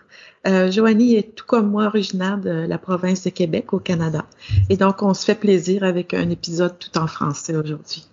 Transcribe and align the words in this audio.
Euh, 0.47 0.71
Joanie 0.71 1.15
est 1.15 1.35
tout 1.35 1.47
comme 1.47 1.71
moi 1.71 1.87
originaire 1.87 2.37
de 2.37 2.51
la 2.51 2.77
province 2.77 3.25
de 3.25 3.31
Québec 3.31 3.73
au 3.73 3.79
Canada. 3.79 4.27
Et 4.69 4.77
donc, 4.77 5.03
on 5.03 5.15
se 5.15 5.25
fait 5.25 5.35
plaisir 5.35 5.83
avec 5.83 6.13
un 6.13 6.29
épisode 6.29 6.79
tout 6.79 6.99
en 6.99 7.07
français 7.07 7.57
aujourd'hui. 7.57 8.07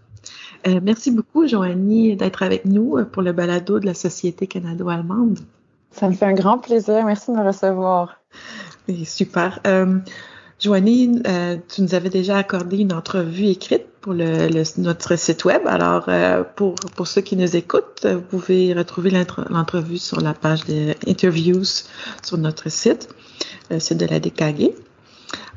Euh, 0.67 0.79
merci 0.81 1.11
beaucoup, 1.11 1.47
Joanie, 1.47 2.15
d'être 2.15 2.43
avec 2.43 2.65
nous 2.65 2.97
euh, 2.97 3.05
pour 3.05 3.21
le 3.21 3.31
balado 3.31 3.79
de 3.79 3.85
la 3.85 3.93
Société 3.93 4.47
canado-allemande. 4.47 5.39
Ça 5.91 6.07
me 6.07 6.13
fait 6.13 6.25
un 6.25 6.33
grand 6.33 6.57
plaisir. 6.57 7.05
Merci 7.05 7.31
de 7.31 7.37
me 7.37 7.45
recevoir. 7.45 8.17
Super. 9.05 9.59
Euh, 9.67 9.97
Joanie, 10.59 11.21
euh, 11.27 11.57
tu 11.67 11.81
nous 11.81 11.95
avais 11.95 12.09
déjà 12.09 12.37
accordé 12.37 12.77
une 12.77 12.93
entrevue 12.93 13.47
écrite 13.47 13.85
pour 14.01 14.13
le, 14.13 14.47
le, 14.47 14.63
notre 14.81 15.15
site 15.17 15.43
web. 15.45 15.61
Alors, 15.65 16.05
euh, 16.07 16.43
pour, 16.43 16.75
pour 16.75 17.07
ceux 17.07 17.21
qui 17.21 17.35
nous 17.35 17.55
écoutent, 17.55 18.05
vous 18.05 18.21
pouvez 18.21 18.73
retrouver 18.73 19.11
l'entrevue 19.49 19.97
sur 19.97 20.21
la 20.21 20.33
page 20.33 20.63
des 20.65 20.95
interviews 21.07 21.63
sur 22.23 22.37
notre 22.37 22.69
site, 22.69 23.09
le 23.69 23.79
site 23.79 23.97
de 23.97 24.05
la 24.05 24.19
DKG. 24.19 24.73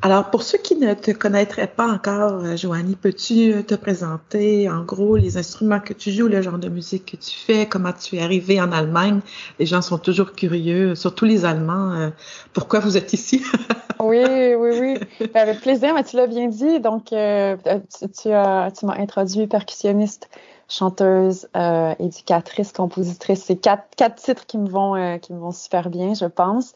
Alors, 0.04 0.28
pour 0.28 0.42
ceux 0.42 0.58
qui 0.58 0.76
ne 0.76 0.92
te 0.92 1.12
connaîtraient 1.12 1.66
pas 1.66 1.86
encore, 1.86 2.44
euh, 2.44 2.56
Joanie, 2.58 2.94
peux-tu 2.94 3.64
te 3.64 3.74
présenter 3.74 4.68
en 4.68 4.82
gros 4.82 5.16
les 5.16 5.38
instruments 5.38 5.80
que 5.80 5.94
tu 5.94 6.12
joues, 6.12 6.28
le 6.28 6.42
genre 6.42 6.58
de 6.58 6.68
musique 6.68 7.12
que 7.12 7.16
tu 7.16 7.34
fais, 7.34 7.64
comment 7.64 7.94
tu 7.94 8.16
es 8.16 8.20
arrivé 8.20 8.60
en 8.60 8.70
Allemagne? 8.70 9.20
Les 9.58 9.64
gens 9.64 9.80
sont 9.80 9.96
toujours 9.96 10.32
curieux, 10.32 10.94
surtout 10.94 11.24
les 11.24 11.46
Allemands. 11.46 11.94
Euh, 11.94 12.10
pourquoi 12.52 12.80
vous 12.80 12.98
êtes 12.98 13.14
ici? 13.14 13.42
oui, 13.98 14.22
oui, 14.54 14.78
oui. 14.78 15.28
Ben, 15.32 15.40
avec 15.40 15.62
plaisir, 15.62 15.94
mais 15.94 16.04
tu 16.04 16.16
l'as 16.16 16.26
bien 16.26 16.48
dit. 16.48 16.80
Donc, 16.80 17.10
euh, 17.14 17.56
tu, 17.98 18.10
tu, 18.10 18.30
as, 18.30 18.72
tu 18.78 18.84
m'as 18.84 18.98
introduit 18.98 19.46
percussionniste 19.46 20.28
chanteuse, 20.68 21.48
euh, 21.56 21.94
éducatrice, 21.98 22.72
compositrice. 22.72 23.44
C'est 23.44 23.56
quatre, 23.56 23.84
quatre 23.96 24.16
titres 24.16 24.46
qui 24.46 24.58
me 24.58 24.68
vont 24.68 24.96
euh, 24.96 25.18
qui 25.18 25.32
me 25.32 25.38
vont 25.38 25.52
super 25.52 25.90
bien, 25.90 26.14
je 26.14 26.26
pense. 26.26 26.74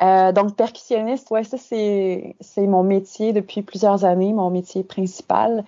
Euh, 0.00 0.32
donc, 0.32 0.56
percussionniste, 0.56 1.30
ouais, 1.30 1.44
ça, 1.44 1.58
c'est, 1.58 2.36
mon 2.58 2.82
métier 2.82 3.32
depuis 3.32 3.62
plusieurs 3.62 4.04
années, 4.04 4.32
mon 4.32 4.50
métier 4.50 4.84
principal. 4.84 5.64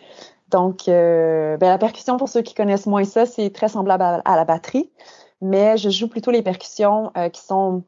Donc, 0.51 0.89
euh, 0.89 1.57
ben, 1.57 1.69
la 1.69 1.79
percussion, 1.79 2.17
pour 2.17 2.29
ceux 2.29 2.43
qui 2.43 2.55
connaissent 2.55 2.87
moins 2.87 3.05
ça, 3.05 3.27
c'est 3.27 3.51
très 3.51 3.69
semblable 3.69 4.03
à, 4.25 4.37
la 4.37 4.45
batterie, 4.45 4.91
mais 5.41 5.77
je 5.77 5.91
joue 5.91 6.09
plutôt 6.09 6.31
les 6.31 6.43
percussions 6.43 7.13
euh, 7.17 7.29
qui 7.29 7.41
sont 7.41 7.85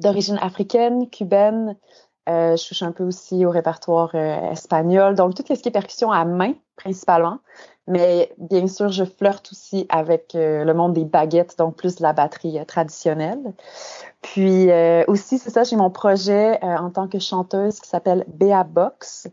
d'origine 0.00 0.38
africaine, 0.40 1.08
cubaine. 1.10 1.76
Euh, 2.28 2.56
je 2.56 2.68
touche 2.68 2.82
un 2.82 2.92
peu 2.92 3.04
aussi 3.04 3.46
au 3.46 3.50
répertoire 3.50 4.10
euh, 4.14 4.50
espagnol. 4.52 5.14
Donc, 5.14 5.34
tout 5.34 5.42
ce 5.46 5.54
qui 5.54 5.68
est 5.68 5.72
percussion 5.72 6.12
à 6.12 6.24
main, 6.24 6.52
principalement. 6.76 7.38
Mais 7.86 8.32
bien 8.38 8.68
sûr, 8.68 8.90
je 8.90 9.04
flirte 9.04 9.50
aussi 9.50 9.86
avec 9.88 10.34
euh, 10.34 10.64
le 10.64 10.74
monde 10.74 10.92
des 10.92 11.04
baguettes, 11.04 11.56
donc 11.58 11.76
plus 11.76 11.98
la 11.98 12.12
batterie 12.12 12.64
traditionnelle. 12.66 13.54
Puis 14.22 14.68
aussi, 15.08 15.38
c'est 15.38 15.50
ça, 15.50 15.64
j'ai 15.64 15.76
mon 15.76 15.90
projet 15.90 16.62
en 16.62 16.90
tant 16.90 17.08
que 17.08 17.18
chanteuse 17.18 17.80
qui 17.80 17.88
s'appelle 17.88 18.24
Bea 18.28 18.64
Box, 18.64 19.28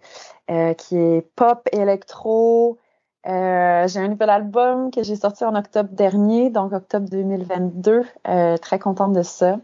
qui 0.78 0.98
est 0.98 1.30
pop 1.36 1.68
électro. 1.74 2.78
j'ai 3.25 3.31
un 4.00 4.08
nouvel 4.08 4.30
album 4.30 4.90
que 4.90 5.04
j'ai 5.04 5.18
sorti 5.18 5.44
en 5.44 5.56
octobre 5.56 5.90
dernier, 5.92 6.50
donc 6.50 6.72
octobre 6.72 7.08
2022. 7.09 8.04
très 8.62 8.80
contente 8.80 9.12
de 9.12 9.24
ça. 9.24 9.58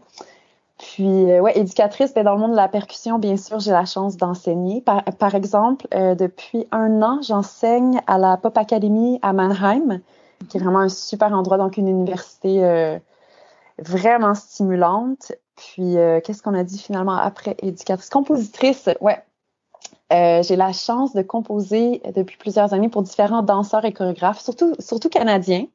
Puis, 0.78 1.30
euh, 1.30 1.40
ouais, 1.40 1.56
éducatrice, 1.56 2.14
ben, 2.14 2.24
dans 2.24 2.34
le 2.34 2.40
monde 2.40 2.50
de 2.52 2.56
la 2.56 2.68
percussion, 2.68 3.18
bien 3.18 3.36
sûr, 3.36 3.60
j'ai 3.60 3.70
la 3.70 3.84
chance 3.84 4.16
d'enseigner. 4.16 4.82
Par, 4.82 5.34
exemple, 5.34 5.86
euh, 5.94 6.14
depuis 6.14 6.66
un 6.72 7.00
an, 7.02 7.20
j'enseigne 7.22 8.00
à 8.06 8.18
la 8.18 8.36
Pop 8.36 8.58
Academy 8.58 9.20
à 9.22 9.32
Mannheim, 9.32 10.00
qui 10.48 10.56
est 10.56 10.60
vraiment 10.60 10.80
un 10.80 10.88
super 10.88 11.32
endroit, 11.32 11.58
donc 11.58 11.76
une 11.76 11.88
université 11.88 12.64
euh, 12.64 12.98
vraiment 13.78 14.34
stimulante. 14.34 15.32
Puis, 15.56 15.94
qu'est-ce 16.24 16.42
qu'on 16.42 16.54
a 16.54 16.64
dit 16.64 16.78
finalement 16.78 17.16
après 17.16 17.56
éducatrice? 17.62 18.10
Compositrice, 18.10 18.88
ouais. 19.00 19.22
J'ai 20.10 20.56
la 20.56 20.72
chance 20.72 21.12
de 21.14 21.22
composer 21.22 22.02
depuis 22.14 22.36
plusieurs 22.36 22.74
années 22.74 22.88
pour 22.88 23.02
différents 23.02 23.42
danseurs 23.42 23.84
et 23.84 23.92
chorégraphes, 23.92 24.40
surtout 24.40 25.08
canadiens. 25.08 25.66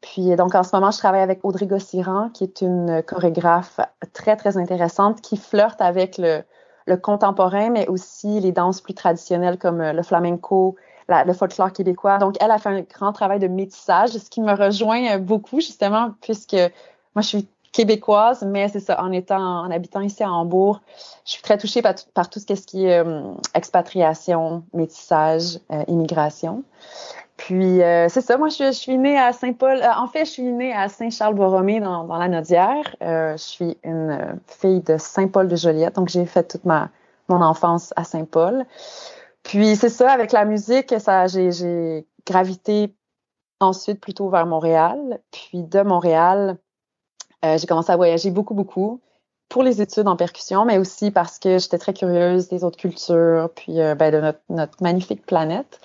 Puis 0.00 0.36
donc 0.36 0.54
en 0.54 0.62
ce 0.62 0.74
moment, 0.74 0.90
je 0.90 0.98
travaille 0.98 1.20
avec 1.20 1.44
Audrey 1.44 1.66
Gossiran, 1.66 2.30
qui 2.30 2.44
est 2.44 2.60
une 2.60 3.02
chorégraphe 3.02 3.80
très, 4.12 4.36
très 4.36 4.56
intéressante, 4.56 5.20
qui 5.20 5.36
flirte 5.36 5.80
avec 5.80 6.18
le, 6.18 6.42
contemporain, 7.02 7.68
mais 7.68 7.86
aussi 7.88 8.40
les 8.40 8.52
danses 8.52 8.80
plus 8.80 8.94
traditionnelles 8.94 9.58
comme 9.58 9.82
le 9.82 10.02
flamenco, 10.02 10.76
la, 11.08 11.24
le 11.24 11.34
folklore 11.34 11.72
québécois. 11.72 12.16
Donc, 12.16 12.36
elle 12.40 12.50
a 12.50 12.58
fait 12.58 12.70
un 12.70 12.80
grand 12.80 13.12
travail 13.12 13.38
de 13.38 13.48
métissage, 13.48 14.10
ce 14.10 14.30
qui 14.30 14.40
me 14.40 14.54
rejoint 14.54 15.18
beaucoup, 15.18 15.60
justement, 15.60 16.12
puisque 16.22 16.56
moi, 17.14 17.20
je 17.20 17.26
suis 17.26 17.48
québécoise, 17.72 18.42
mais 18.42 18.68
c'est 18.68 18.80
ça, 18.80 19.02
en 19.02 19.12
étant, 19.12 19.64
en 19.64 19.70
habitant 19.70 20.00
ici 20.00 20.22
à 20.22 20.30
Hambourg, 20.32 20.80
je 21.24 21.32
suis 21.32 21.42
très 21.42 21.58
touchée 21.58 21.82
par, 21.82 22.30
tout 22.30 22.40
ce 22.40 22.46
qui 22.54 22.86
est 22.86 22.98
euh, 22.98 23.34
expatriation, 23.54 24.64
métissage, 24.72 25.60
euh, 25.70 25.84
immigration. 25.86 26.64
Puis 27.38 27.82
euh, 27.82 28.08
c'est 28.08 28.20
ça, 28.20 28.36
moi 28.36 28.48
je, 28.48 28.64
je, 28.64 28.72
suis 28.72 28.98
née 28.98 29.16
à 29.16 29.32
Saint-Paul. 29.32 29.80
Euh, 29.80 29.94
en 29.96 30.08
fait, 30.08 30.24
je 30.24 30.30
suis 30.30 30.42
née 30.42 30.74
à 30.74 30.88
Saint-Charles-Borromée 30.88 31.78
dans, 31.80 32.04
dans, 32.04 32.18
la 32.18 32.28
Nodière. 32.28 32.96
Euh, 33.00 33.32
je 33.32 33.42
suis 33.42 33.78
une 33.84 34.40
fille 34.46 34.80
de 34.80 34.98
Saint-Paul 34.98 35.46
de 35.46 35.54
Joliette, 35.54 35.94
donc 35.94 36.08
j'ai 36.08 36.26
fait 36.26 36.42
toute 36.42 36.64
ma 36.64 36.90
mon 37.28 37.40
enfance 37.40 37.94
à 37.96 38.04
Saint-Paul. 38.04 38.66
Puis 39.44 39.76
c'est 39.76 39.88
ça, 39.88 40.10
avec 40.10 40.32
la 40.32 40.44
musique, 40.44 40.92
ça 40.98 41.28
j'ai 41.28 42.06
gravité 42.26 42.94
ensuite 43.60 44.00
plutôt 44.00 44.28
vers 44.30 44.46
Montréal. 44.46 45.20
Puis 45.30 45.62
de 45.62 45.82
Montréal, 45.82 46.58
euh, 47.44 47.56
j'ai 47.56 47.68
commencé 47.68 47.92
à 47.92 47.96
voyager 47.96 48.32
beaucoup, 48.32 48.54
beaucoup 48.54 49.00
pour 49.48 49.62
les 49.62 49.80
études 49.80 50.08
en 50.08 50.16
percussion, 50.16 50.64
mais 50.64 50.78
aussi 50.78 51.10
parce 51.10 51.38
que 51.38 51.58
j'étais 51.58 51.78
très 51.78 51.94
curieuse 51.94 52.48
des 52.48 52.64
autres 52.64 52.76
cultures, 52.76 53.50
puis 53.54 53.80
euh, 53.80 53.94
ben, 53.94 54.12
de 54.12 54.20
notre, 54.20 54.40
notre, 54.50 54.82
magnifique 54.82 55.24
planète. 55.24 55.80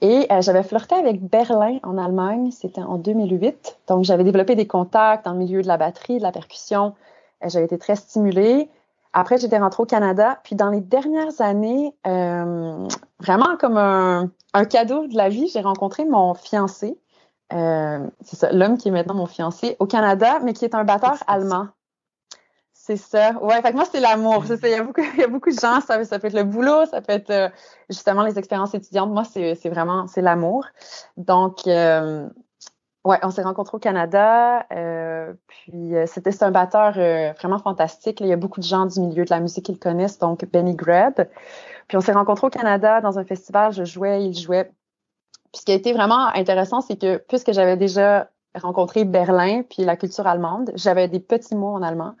Et 0.00 0.26
euh, 0.32 0.42
j'avais 0.42 0.64
flirté 0.64 0.96
avec 0.96 1.22
Berlin 1.22 1.78
en 1.84 1.98
Allemagne, 1.98 2.50
c'était 2.50 2.82
en 2.82 2.98
2008. 2.98 3.78
Donc 3.86 4.04
j'avais 4.04 4.24
développé 4.24 4.56
des 4.56 4.66
contacts 4.66 5.24
dans 5.24 5.32
le 5.32 5.38
milieu 5.38 5.62
de 5.62 5.68
la 5.68 5.76
batterie, 5.76 6.18
de 6.18 6.22
la 6.22 6.32
percussion. 6.32 6.94
Euh, 7.44 7.48
j'avais 7.48 7.66
été 7.66 7.78
très 7.78 7.94
stimulée. 7.94 8.68
Après, 9.12 9.38
j'étais 9.38 9.58
rentrée 9.58 9.84
au 9.84 9.86
Canada. 9.86 10.40
Puis 10.42 10.56
dans 10.56 10.70
les 10.70 10.80
dernières 10.80 11.40
années, 11.40 11.94
euh, 12.06 12.88
vraiment 13.20 13.56
comme 13.58 13.76
un, 13.78 14.30
un, 14.52 14.64
cadeau 14.64 15.06
de 15.06 15.16
la 15.16 15.28
vie, 15.28 15.48
j'ai 15.48 15.60
rencontré 15.60 16.04
mon 16.04 16.34
fiancé. 16.34 16.98
c'est 17.50 18.36
ça, 18.36 18.52
l'homme 18.52 18.76
qui 18.76 18.88
est 18.88 18.90
maintenant 18.90 19.14
mon 19.14 19.26
fiancé 19.26 19.76
au 19.78 19.86
Canada, 19.86 20.40
mais 20.42 20.52
qui 20.52 20.64
est 20.64 20.74
un 20.74 20.82
batteur 20.82 21.22
allemand. 21.28 21.68
C'est 22.86 22.96
ça. 22.96 23.32
Ouais, 23.42 23.60
fait 23.62 23.72
que 23.72 23.74
moi, 23.74 23.84
c'est 23.90 23.98
l'amour. 23.98 24.44
C'est 24.46 24.58
ça. 24.58 24.68
Il 24.68 24.70
y, 24.70 24.74
a 24.76 24.82
beaucoup, 24.84 25.00
il 25.14 25.20
y 25.20 25.24
a 25.24 25.26
beaucoup 25.26 25.50
de 25.50 25.58
gens, 25.58 25.80
ça, 25.80 26.04
ça 26.04 26.20
peut 26.20 26.28
être 26.28 26.34
le 26.34 26.44
boulot, 26.44 26.86
ça 26.86 27.00
peut 27.00 27.14
être 27.14 27.30
euh, 27.30 27.48
justement 27.90 28.22
les 28.22 28.38
expériences 28.38 28.74
étudiantes. 28.74 29.10
Moi, 29.10 29.24
c'est, 29.24 29.56
c'est 29.56 29.70
vraiment, 29.70 30.06
c'est 30.06 30.20
l'amour. 30.20 30.66
Donc, 31.16 31.66
euh, 31.66 32.28
ouais, 33.04 33.18
on 33.24 33.30
s'est 33.30 33.42
rencontrés 33.42 33.74
au 33.74 33.80
Canada. 33.80 34.66
Euh, 34.70 35.34
puis, 35.48 35.96
euh, 35.96 36.06
c'était, 36.06 36.44
un 36.44 36.52
batteur 36.52 36.94
euh, 36.96 37.32
vraiment 37.32 37.58
fantastique. 37.58 38.20
il 38.20 38.28
y 38.28 38.32
a 38.32 38.36
beaucoup 38.36 38.60
de 38.60 38.66
gens 38.66 38.86
du 38.86 39.00
milieu 39.00 39.24
de 39.24 39.30
la 39.30 39.40
musique 39.40 39.66
qui 39.66 39.72
le 39.72 39.78
connaissent, 39.78 40.20
donc 40.20 40.44
Benny 40.52 40.76
Greb. 40.76 41.14
Puis, 41.88 41.96
on 41.96 42.00
s'est 42.00 42.12
rencontrés 42.12 42.46
au 42.46 42.50
Canada 42.50 43.00
dans 43.00 43.18
un 43.18 43.24
festival. 43.24 43.72
Je 43.72 43.82
jouais, 43.82 44.26
il 44.26 44.38
jouait. 44.38 44.70
Puis, 45.52 45.60
ce 45.60 45.64
qui 45.64 45.72
a 45.72 45.74
été 45.74 45.92
vraiment 45.92 46.28
intéressant, 46.36 46.80
c'est 46.82 47.00
que 47.00 47.16
puisque 47.16 47.52
j'avais 47.52 47.76
déjà 47.76 48.30
rencontré 48.54 49.04
Berlin 49.04 49.62
puis 49.68 49.84
la 49.84 49.96
culture 49.96 50.28
allemande, 50.28 50.70
j'avais 50.76 51.08
des 51.08 51.20
petits 51.20 51.56
mots 51.56 51.74
en 51.74 51.82
allemand 51.82 52.14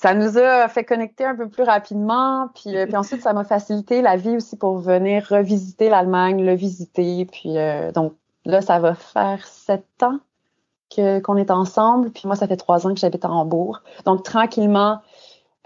ça 0.00 0.14
nous 0.14 0.38
a 0.38 0.68
fait 0.68 0.84
connecter 0.84 1.24
un 1.24 1.34
peu 1.34 1.48
plus 1.48 1.64
rapidement. 1.64 2.48
Puis, 2.54 2.76
euh, 2.76 2.86
puis 2.86 2.96
ensuite, 2.96 3.20
ça 3.20 3.32
m'a 3.32 3.42
facilité 3.42 4.00
la 4.00 4.16
vie 4.16 4.36
aussi 4.36 4.56
pour 4.56 4.78
venir 4.78 5.26
revisiter 5.28 5.90
l'Allemagne, 5.90 6.44
le 6.44 6.54
visiter. 6.54 7.24
Puis 7.24 7.58
euh, 7.58 7.90
donc 7.90 8.14
là, 8.44 8.60
ça 8.60 8.78
va 8.78 8.94
faire 8.94 9.44
sept 9.44 9.84
ans 10.02 10.20
qu'on 10.94 11.36
est 11.36 11.50
ensemble. 11.50 12.12
Puis 12.12 12.22
moi, 12.26 12.36
ça 12.36 12.46
fait 12.46 12.56
trois 12.56 12.86
ans 12.86 12.94
que 12.94 13.00
j'habite 13.00 13.24
à 13.24 13.30
Hambourg. 13.30 13.82
Donc, 14.04 14.22
tranquillement, 14.22 15.00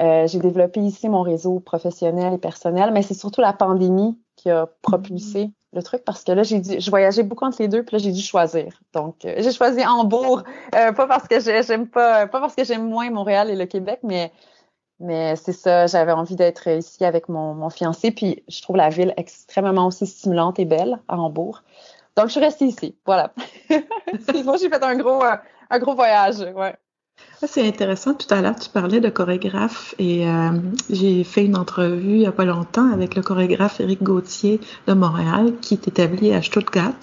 euh, 0.01 0.27
j'ai 0.27 0.39
développé 0.39 0.81
ici 0.81 1.11
mon 1.11 1.21
réseau 1.21 1.61
professionnel 1.61 2.33
et 2.33 2.39
personnel, 2.39 2.91
mais 2.93 3.03
c'est 3.03 3.15
surtout 3.15 3.43
la 3.43 3.53
pandémie 3.53 4.19
qui 4.37 4.51
a 4.51 4.67
propulsé 4.83 5.45
mm-hmm. 5.45 5.53
le 5.75 5.83
truc 5.83 6.05
parce 6.05 6.25
que 6.25 6.33
là, 6.33 6.43
j'ai 6.43 6.61
dû, 6.61 6.81
je 6.81 6.91
voyageais 6.91 7.23
beaucoup 7.23 7.45
entre 7.45 7.61
les 7.61 7.69
deux, 7.69 7.83
puis 7.83 7.97
là, 7.97 8.03
j'ai 8.03 8.13
dû 8.13 8.21
choisir. 8.21 8.81
Donc, 8.93 9.25
euh, 9.25 9.35
j'ai 9.39 9.53
choisi 9.53 9.85
Hambourg, 9.85 10.43
euh, 10.75 10.93
pas 10.93 11.07
parce 11.07 11.29
que 11.29 11.41
j'aime 11.41 11.87
pas, 11.89 12.27
pas 12.27 12.41
parce 12.41 12.55
que 12.55 12.65
j'aime 12.65 12.89
moins 12.89 13.11
Montréal 13.11 13.51
et 13.51 13.57
le 13.57 13.67
Québec, 13.67 14.01
mais 14.03 14.33
mais 15.01 15.35
c'est 15.35 15.53
ça, 15.53 15.89
j'avais 15.89 16.13
envie 16.13 16.37
d'être 16.37 16.69
ici 16.69 17.05
avec 17.05 17.29
mon, 17.29 17.55
mon, 17.55 17.71
fiancé, 17.71 18.13
puis 18.13 18.45
je 18.49 18.63
trouve 18.63 18.77
la 18.77 18.89
ville 18.89 19.13
extrêmement 19.17 19.89
aussi 19.89 20.07
stimulante 20.07 20.61
et 20.61 20.65
belle 20.65 21.01
à 21.09 21.17
Hambourg. 21.19 21.65
Donc, 22.17 22.27
je 22.27 22.33
suis 22.33 22.41
restée 22.41 22.67
ici. 22.67 22.95
Voilà. 23.05 23.33
moi, 24.45 24.57
j'ai 24.59 24.69
fait 24.69 24.83
un 24.85 24.97
gros, 24.97 25.23
un 25.71 25.79
gros 25.81 25.95
voyage. 25.95 26.39
Ouais. 26.55 26.77
C'est 27.45 27.67
intéressant. 27.67 28.15
Tout 28.15 28.33
à 28.33 28.41
l'heure, 28.41 28.55
tu 28.57 28.71
parlais 28.71 29.01
de 29.01 29.09
chorégraphe 29.09 29.97
et 29.99 30.29
euh, 30.29 30.53
j'ai 30.91 31.25
fait 31.25 31.45
une 31.45 31.57
entrevue 31.57 32.13
il 32.13 32.19
n'y 32.19 32.27
a 32.27 32.33
pas 32.33 32.45
longtemps 32.45 32.93
avec 32.93 33.17
le 33.17 33.23
chorégraphe 33.23 33.81
Éric 33.81 34.03
Gauthier 34.03 34.61
de 34.87 34.93
Montréal 34.93 35.55
qui 35.61 35.75
est 35.75 35.89
établi 35.89 36.33
à 36.33 36.41
Stuttgart. 36.41 37.01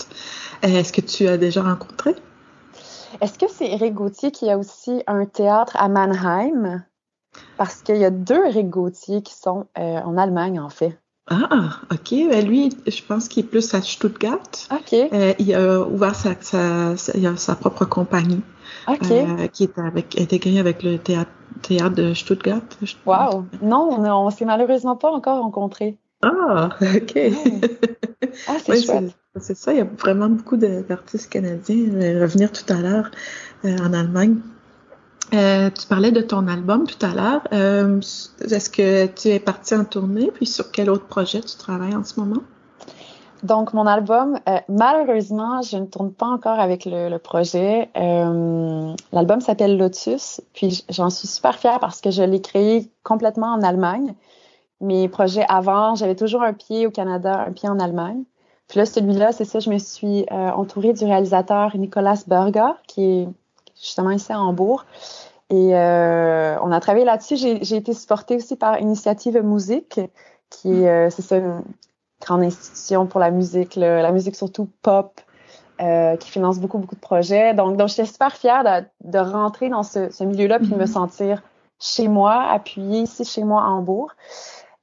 Euh, 0.64 0.68
est-ce 0.68 0.94
que 0.94 1.02
tu 1.02 1.28
as 1.28 1.38
déjà 1.38 1.62
rencontré? 1.62 2.16
Est-ce 3.20 3.38
que 3.38 3.52
c'est 3.52 3.70
Éric 3.70 3.94
Gauthier 3.94 4.32
qui 4.32 4.50
a 4.50 4.58
aussi 4.58 5.04
un 5.08 5.26
théâtre 5.26 5.76
à 5.76 5.90
Mannheim? 5.90 6.86
Parce 7.58 7.82
qu'il 7.82 7.98
y 7.98 8.06
a 8.06 8.10
deux 8.10 8.46
Éric 8.46 8.70
Gauthier 8.70 9.22
qui 9.22 9.34
sont 9.34 9.68
euh, 9.78 9.82
en 9.82 10.18
Allemagne, 10.18 10.60
en 10.60 10.70
fait. 10.70 10.98
Ah, 11.30 11.80
OK. 11.92 12.12
Ben 12.30 12.46
lui, 12.46 12.70
je 12.88 13.02
pense 13.04 13.28
qu'il 13.28 13.46
est 13.46 13.48
plus 13.48 13.74
à 13.74 13.82
Stuttgart. 13.82 14.40
OK. 14.72 14.96
il 15.40 15.56
a 15.56 15.82
ouvert 15.82 16.16
sa, 16.16 16.36
sa, 16.42 16.96
sa 17.38 17.56
propre 17.56 17.86
compagnie. 17.86 18.42
Euh, 18.88 19.48
qui 19.48 19.64
est 19.66 19.78
avec, 19.78 20.20
intégré 20.20 20.60
avec 20.60 20.84
le 20.84 20.98
théâtre, 20.98 21.32
théâtre 21.62 21.96
de 21.96 22.14
Stuttgart. 22.14 22.62
Wow! 23.06 23.46
Non, 23.62 24.00
on 24.00 24.26
ne 24.26 24.32
s'est 24.32 24.46
malheureusement 24.46 24.96
pas 24.96 25.12
encore 25.12 25.42
rencontrés. 25.42 25.98
Ah, 26.22 26.70
OK. 26.82 27.20
Ah, 28.48 28.58
c'est 28.66 28.82
chouette. 28.86 29.16
C'est 29.40 29.56
ça, 29.56 29.72
il 29.72 29.78
y 29.78 29.82
a 29.82 29.86
vraiment 29.86 30.28
beaucoup 30.28 30.58
d'artistes 30.58 31.30
canadiens. 31.30 31.94
Euh, 31.94 32.22
revenir 32.24 32.52
tout 32.52 32.74
à 32.74 32.82
l'heure 32.82 33.12
euh, 33.64 33.78
en 33.78 33.94
Allemagne. 33.94 34.38
Tu 35.32 35.88
parlais 35.88 36.12
de 36.12 36.22
ton 36.22 36.48
album 36.48 36.86
tout 36.88 37.06
à 37.06 37.14
l'heure. 37.14 37.42
Est-ce 37.52 38.70
que 38.70 39.06
tu 39.08 39.30
es 39.30 39.40
parti 39.40 39.76
en 39.76 39.86
tournée? 39.86 40.32
Puis 40.34 40.46
sur 40.46 40.72
quel 40.72 40.90
autre 40.90 41.08
projet 41.08 41.42
tu 41.42 41.58
travailles 41.58 41.96
en 41.96 42.04
ce 42.04 42.20
moment? 42.20 42.42
Donc, 43.44 43.74
mon 43.74 43.88
album, 43.88 44.38
euh, 44.50 44.60
malheureusement, 44.68 45.62
je 45.62 45.78
ne 45.78 45.86
tourne 45.86 46.12
pas 46.12 46.26
encore 46.26 46.60
avec 46.60 46.86
le, 46.86 47.18
projet. 47.18 47.90
Euh, 47.96 48.94
l'album 49.14 49.40
s'appelle 49.40 49.78
Lotus, 49.78 50.42
puis 50.54 50.84
j'en 50.90 51.10
suis 51.10 51.28
super 51.28 51.58
fière 51.58 51.80
parce 51.80 52.02
que 52.02 52.12
je 52.12 52.22
l'ai 52.22 52.42
créé 52.42 52.92
complètement 53.04 53.54
en 53.54 53.62
Allemagne. 53.62 54.14
Mes 54.82 55.08
projets 55.08 55.46
avant, 55.48 55.96
j'avais 55.96 56.16
toujours 56.16 56.42
un 56.42 56.54
pied 56.54 56.86
au 56.86 56.92
Canada, 56.92 57.46
un 57.48 57.52
pied 57.52 57.70
en 57.70 57.80
Allemagne. 57.80 58.24
Puis 58.68 58.78
là, 58.78 58.86
celui-là, 58.86 59.32
c'est 59.32 59.46
ça, 59.46 59.60
je 59.60 59.70
me 59.70 59.78
suis 59.78 60.26
euh, 60.32 60.52
entourée 60.52 60.94
du 60.94 61.06
réalisateur 61.06 61.76
Nicolas 61.76 62.22
Berger, 62.28 62.74
qui 62.88 63.04
est 63.04 63.28
justement 63.82 64.12
ici 64.12 64.32
à 64.32 64.40
Hambourg. 64.40 64.86
Et 65.50 65.74
on 65.74 66.72
a 66.72 66.80
travaillé 66.80 67.06
là-dessus. 67.06 67.36
J'ai 67.38 67.76
été 67.76 67.94
supportée 67.94 68.36
aussi 68.36 68.56
par 68.56 68.80
Initiative 68.80 69.42
Musique, 69.42 70.00
qui 70.50 70.84
est, 70.84 71.10
c'est 71.10 71.24
ça, 71.24 71.38
une, 71.38 71.64
grande 72.22 72.44
institution 72.44 73.06
pour 73.06 73.20
la 73.20 73.32
musique, 73.32 73.76
la 73.76 74.12
musique 74.12 74.36
surtout 74.36 74.70
pop, 74.82 75.22
euh, 75.82 76.18
qui 76.18 76.30
finance 76.30 76.60
beaucoup, 76.60 76.78
beaucoup 76.78 76.96
de 76.96 77.00
projets. 77.00 77.54
Donc, 77.54 77.78
donc 77.78 77.88
j'étais 77.88 78.06
super 78.06 78.36
fière 78.36 78.64
de, 78.64 79.10
de 79.10 79.20
rentrer 79.20 79.70
dans 79.70 79.84
ce, 79.84 80.10
ce 80.10 80.24
milieu-là 80.24 80.60
puis 80.60 80.68
de 80.68 80.76
me 80.76 80.84
mm-hmm. 80.84 80.88
sentir 80.88 81.42
chez 81.80 82.10
moi, 82.10 82.44
appuyée 82.50 83.04
ici 83.04 83.24
chez 83.24 83.44
moi 83.44 83.62
à 83.62 83.68
Hambourg. 83.68 84.12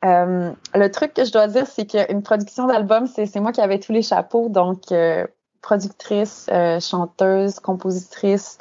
Euh, 0.04 0.52
le 0.74 0.90
truc 0.90 1.12
que 1.12 1.24
je 1.24 1.32
dois 1.32 1.48
dire, 1.48 1.66
c'est 1.66 1.86
qu'une 1.86 2.22
production 2.22 2.66
d'album, 2.66 3.06
c'est 3.06 3.40
moi 3.40 3.52
qui 3.52 3.60
avais 3.60 3.78
tous 3.78 3.92
les 3.92 4.02
chapeaux. 4.02 4.48
Donc, 4.48 4.90
euh, 4.92 5.26
productrice, 5.66 6.48
euh, 6.52 6.80
chanteuse, 6.80 7.60
compositrice, 7.60 8.58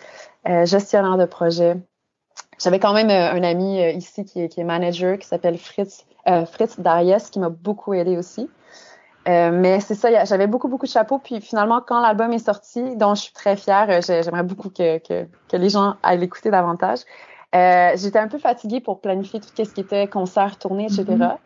euh, 0.47 0.65
gestionnaire 0.65 1.17
de 1.17 1.25
projet. 1.25 1.77
J'avais 2.59 2.79
quand 2.79 2.93
même 2.93 3.09
un 3.09 3.43
ami 3.43 3.81
ici 3.91 4.23
qui 4.23 4.41
est, 4.41 4.49
qui 4.49 4.61
est 4.61 4.63
manager, 4.63 5.17
qui 5.19 5.27
s'appelle 5.27 5.57
Fritz, 5.57 6.05
Fritz 6.53 6.79
Darius, 6.79 7.29
qui 7.29 7.39
m'a 7.39 7.49
beaucoup 7.49 7.93
aidé 7.93 8.15
aussi. 8.17 8.49
Euh, 9.27 9.51
mais 9.51 9.79
c'est 9.79 9.95
ça, 9.95 10.25
j'avais 10.25 10.47
beaucoup, 10.47 10.67
beaucoup 10.67 10.85
de 10.85 10.91
chapeaux. 10.91 11.17
Puis 11.17 11.41
finalement, 11.41 11.81
quand 11.81 11.99
l'album 11.99 12.31
est 12.33 12.45
sorti, 12.45 12.95
dont 12.95 13.15
je 13.15 13.23
suis 13.23 13.33
très 13.33 13.55
fière, 13.55 13.87
euh, 13.89 14.01
j'aimerais 14.01 14.43
beaucoup 14.43 14.69
que, 14.69 14.99
que, 14.99 15.27
que, 15.49 15.57
les 15.57 15.69
gens 15.69 15.95
aillent 16.03 16.19
l'écouter 16.19 16.51
davantage. 16.51 16.99
Euh, 17.55 17.91
j'étais 17.95 18.19
un 18.19 18.27
peu 18.27 18.37
fatiguée 18.37 18.81
pour 18.81 19.01
planifier 19.01 19.39
tout 19.39 19.47
ce 19.57 19.63
qui 19.63 19.81
était 19.81 20.07
concert, 20.07 20.57
tournée, 20.59 20.85
etc. 20.85 21.03
Mm-hmm. 21.03 21.37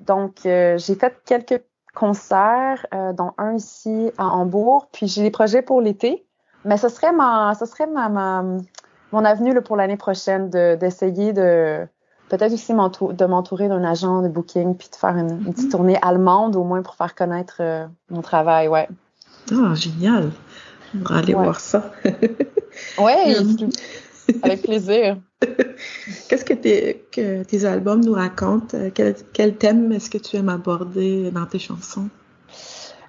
Donc, 0.00 0.46
euh, 0.46 0.78
j'ai 0.78 0.94
fait 0.94 1.14
quelques 1.24 1.62
concerts, 1.98 2.86
dont 3.14 3.32
un 3.38 3.54
ici 3.54 4.10
à 4.18 4.26
Hambourg. 4.26 4.88
Puis 4.92 5.08
j'ai 5.08 5.22
des 5.22 5.30
projets 5.30 5.62
pour 5.62 5.80
l'été. 5.80 6.24
Mais 6.64 6.76
ce 6.76 6.88
serait 6.88 7.12
ma, 7.12 7.54
ce 7.58 7.66
serait 7.66 7.86
ma, 7.86 8.08
ma 8.08 8.44
mon 9.12 9.24
avenue 9.24 9.60
pour 9.62 9.76
l'année 9.76 9.96
prochaine 9.96 10.50
d'essayer 10.50 11.32
de 11.32 11.86
peut-être 12.28 12.52
aussi 12.52 12.72
de 12.72 13.24
m'entourer 13.26 13.68
d'un 13.68 13.84
agent 13.84 14.22
de 14.22 14.28
booking 14.28 14.76
puis 14.76 14.88
de 14.90 14.96
faire 14.96 15.16
une, 15.16 15.44
petite 15.44 15.68
mm-hmm. 15.68 15.70
tournée 15.70 15.98
allemande 16.02 16.56
au 16.56 16.64
moins 16.64 16.82
pour 16.82 16.94
faire 16.94 17.14
connaître 17.14 17.56
euh, 17.60 17.86
mon 18.10 18.20
travail, 18.20 18.68
ouais. 18.68 18.88
Ah, 19.50 19.74
génial. 19.74 20.30
On 20.94 21.08
va 21.08 21.16
aller 21.16 21.34
voir 21.34 21.58
ça. 21.58 21.90
oui, 22.98 23.70
avec 24.42 24.62
plaisir. 24.62 25.18
Qu'est-ce 26.28 26.44
que, 26.44 26.54
que, 26.54 27.42
tes 27.44 27.64
albums 27.64 28.04
nous 28.04 28.12
racontent? 28.12 28.76
Quel, 28.94 29.14
quel 29.32 29.56
thème 29.56 29.92
est-ce 29.92 30.10
que 30.10 30.18
tu 30.18 30.36
aimes 30.36 30.48
aborder 30.48 31.30
dans 31.30 31.46
tes 31.46 31.58
chansons? 31.58 32.08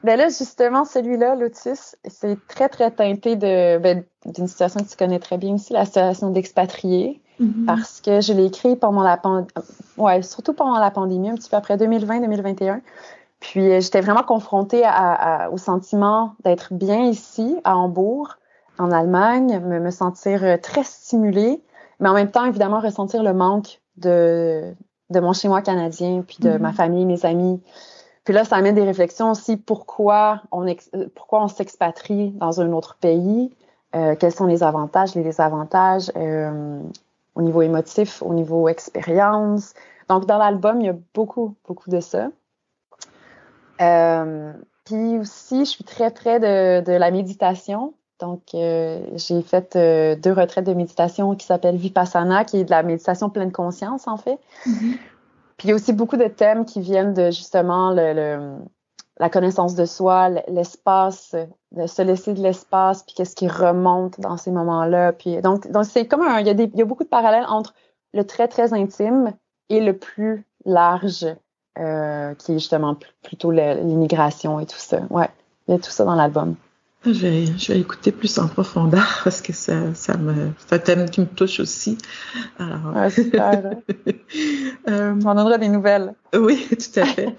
Ben 0.03 0.17
là, 0.17 0.29
justement, 0.29 0.85
celui-là, 0.85 1.35
Lotus, 1.35 1.97
c'est 2.05 2.37
très, 2.47 2.69
très 2.69 2.91
teinté 2.91 3.35
de 3.35 3.77
ben, 3.79 4.03
d'une 4.25 4.47
situation 4.47 4.81
que 4.81 4.89
tu 4.89 4.95
connais 4.95 5.19
très 5.19 5.37
bien 5.37 5.55
aussi, 5.55 5.73
la 5.73 5.85
situation 5.85 6.29
d'expatriés. 6.29 7.21
Mm-hmm. 7.41 7.65
Parce 7.65 8.01
que 8.01 8.21
je 8.21 8.33
l'ai 8.33 8.45
écrit 8.45 8.75
pendant 8.75 9.01
la 9.01 9.17
pandémie, 9.17 9.47
ouais, 9.97 10.21
surtout 10.21 10.53
pendant 10.53 10.79
la 10.79 10.91
pandémie, 10.91 11.29
un 11.29 11.35
petit 11.35 11.49
peu 11.49 11.57
après 11.57 11.77
2020-2021. 11.77 12.81
Puis 13.39 13.71
euh, 13.71 13.79
j'étais 13.79 14.01
vraiment 14.01 14.23
confrontée 14.23 14.83
à, 14.85 15.49
au 15.51 15.57
sentiment 15.57 16.35
d'être 16.43 16.73
bien 16.73 17.05
ici, 17.05 17.55
à 17.63 17.77
Hambourg, 17.77 18.37
en 18.79 18.91
Allemagne, 18.91 19.59
me, 19.59 19.79
me 19.79 19.91
sentir 19.91 20.43
euh, 20.43 20.57
très 20.57 20.83
stimulée, 20.83 21.61
mais 21.99 22.09
en 22.09 22.13
même 22.13 22.31
temps, 22.31 22.45
évidemment, 22.45 22.79
ressentir 22.79 23.21
le 23.21 23.33
manque 23.33 23.81
de, 23.97 24.73
de 25.09 25.19
mon 25.19 25.33
chez-moi 25.33 25.61
canadien, 25.61 26.23
puis 26.25 26.37
de 26.39 26.57
ma 26.57 26.71
mm-hmm. 26.71 26.73
famille, 26.73 27.05
mes 27.05 27.25
amis. 27.25 27.61
Puis 28.23 28.33
là, 28.33 28.45
ça 28.45 28.55
amène 28.57 28.75
des 28.75 28.83
réflexions 28.83 29.31
aussi 29.31 29.57
pourquoi 29.57 30.41
on, 30.51 30.65
pourquoi 31.15 31.43
on 31.43 31.47
s'expatrie 31.47 32.31
dans 32.31 32.61
un 32.61 32.71
autre 32.73 32.95
pays, 32.99 33.51
euh, 33.95 34.15
quels 34.15 34.31
sont 34.31 34.45
les 34.45 34.61
avantages, 34.63 35.15
les 35.15 35.23
désavantages 35.23 36.11
euh, 36.15 36.79
au 37.35 37.41
niveau 37.41 37.61
émotif, 37.61 38.21
au 38.21 38.33
niveau 38.33 38.67
expérience. 38.67 39.73
Donc, 40.09 40.25
dans 40.25 40.37
l'album, 40.37 40.79
il 40.81 40.85
y 40.85 40.89
a 40.89 40.95
beaucoup, 41.13 41.55
beaucoup 41.67 41.89
de 41.89 41.99
ça. 41.99 42.29
Euh, 43.81 44.53
puis 44.85 45.17
aussi, 45.19 45.59
je 45.59 45.69
suis 45.69 45.83
très 45.83 46.11
près 46.11 46.39
de, 46.39 46.83
de 46.85 46.91
la 46.91 47.11
méditation. 47.11 47.93
Donc, 48.19 48.41
euh, 48.53 49.01
j'ai 49.15 49.41
fait 49.41 49.75
euh, 49.75 50.15
deux 50.15 50.33
retraites 50.33 50.65
de 50.65 50.73
méditation 50.73 51.35
qui 51.35 51.45
s'appellent 51.45 51.77
Vipassana, 51.77 52.43
qui 52.43 52.57
est 52.57 52.65
de 52.65 52.71
la 52.71 52.83
méditation 52.83 53.29
pleine 53.29 53.51
conscience, 53.51 54.07
en 54.07 54.17
fait. 54.17 54.39
Mm-hmm. 54.65 54.97
Puis 55.57 55.67
il 55.67 55.69
y 55.69 55.71
a 55.71 55.75
aussi 55.75 55.93
beaucoup 55.93 56.17
de 56.17 56.27
thèmes 56.27 56.65
qui 56.65 56.79
viennent 56.79 57.13
de 57.13 57.25
justement 57.31 57.91
le, 57.91 58.57
la 59.19 59.29
connaissance 59.29 59.75
de 59.75 59.85
soi, 59.85 60.29
l'espace, 60.47 61.35
de 61.73 61.85
se 61.85 62.01
laisser 62.01 62.33
de 62.33 62.41
l'espace, 62.41 63.03
puis 63.03 63.13
qu'est-ce 63.13 63.35
qui 63.35 63.47
remonte 63.47 64.19
dans 64.19 64.37
ces 64.37 64.51
moments-là. 64.51 65.11
Puis 65.11 65.41
donc, 65.41 65.69
donc 65.69 65.85
c'est 65.85 66.07
comme 66.07 66.21
un, 66.21 66.39
il 66.39 66.47
y, 66.47 66.49
a 66.49 66.53
des, 66.53 66.71
il 66.73 66.79
y 66.79 66.81
a 66.81 66.85
beaucoup 66.85 67.03
de 67.03 67.09
parallèles 67.09 67.45
entre 67.47 67.73
le 68.13 68.23
très 68.23 68.47
très 68.47 68.73
intime 68.73 69.33
et 69.67 69.81
le 69.81 69.97
plus 69.97 70.45
large, 70.65 71.27
euh, 71.77 72.33
qui 72.35 72.53
est 72.53 72.59
justement 72.59 72.95
plutôt 73.21 73.51
l'immigration 73.51 74.59
et 74.61 74.65
tout 74.65 74.77
ça. 74.79 75.01
Ouais, 75.09 75.29
il 75.67 75.73
y 75.73 75.75
a 75.75 75.79
tout 75.79 75.91
ça 75.91 76.05
dans 76.05 76.15
l'album. 76.15 76.55
Je 77.05 77.11
vais, 77.11 77.45
je 77.45 77.71
vais 77.71 77.79
écouter 77.79 78.11
plus 78.11 78.37
en 78.39 78.49
profondeur 78.49 79.21
parce 79.23 79.41
que 79.41 79.53
ça, 79.53 79.93
ça 79.93 80.17
me, 80.17 80.49
c'est 80.57 80.75
un 80.75 80.79
thème 80.79 81.09
qui 81.09 81.21
me 81.21 81.27
touche 81.27 81.61
aussi. 81.61 81.97
Alors, 82.59 82.91
ah, 82.93 83.09
super. 83.09 83.71
euh, 84.89 85.13
On 85.25 85.33
donnera 85.33 85.57
des 85.57 85.69
nouvelles. 85.69 86.13
Oui, 86.35 86.67
tout 86.69 86.99
à 86.99 87.05
fait. 87.05 87.35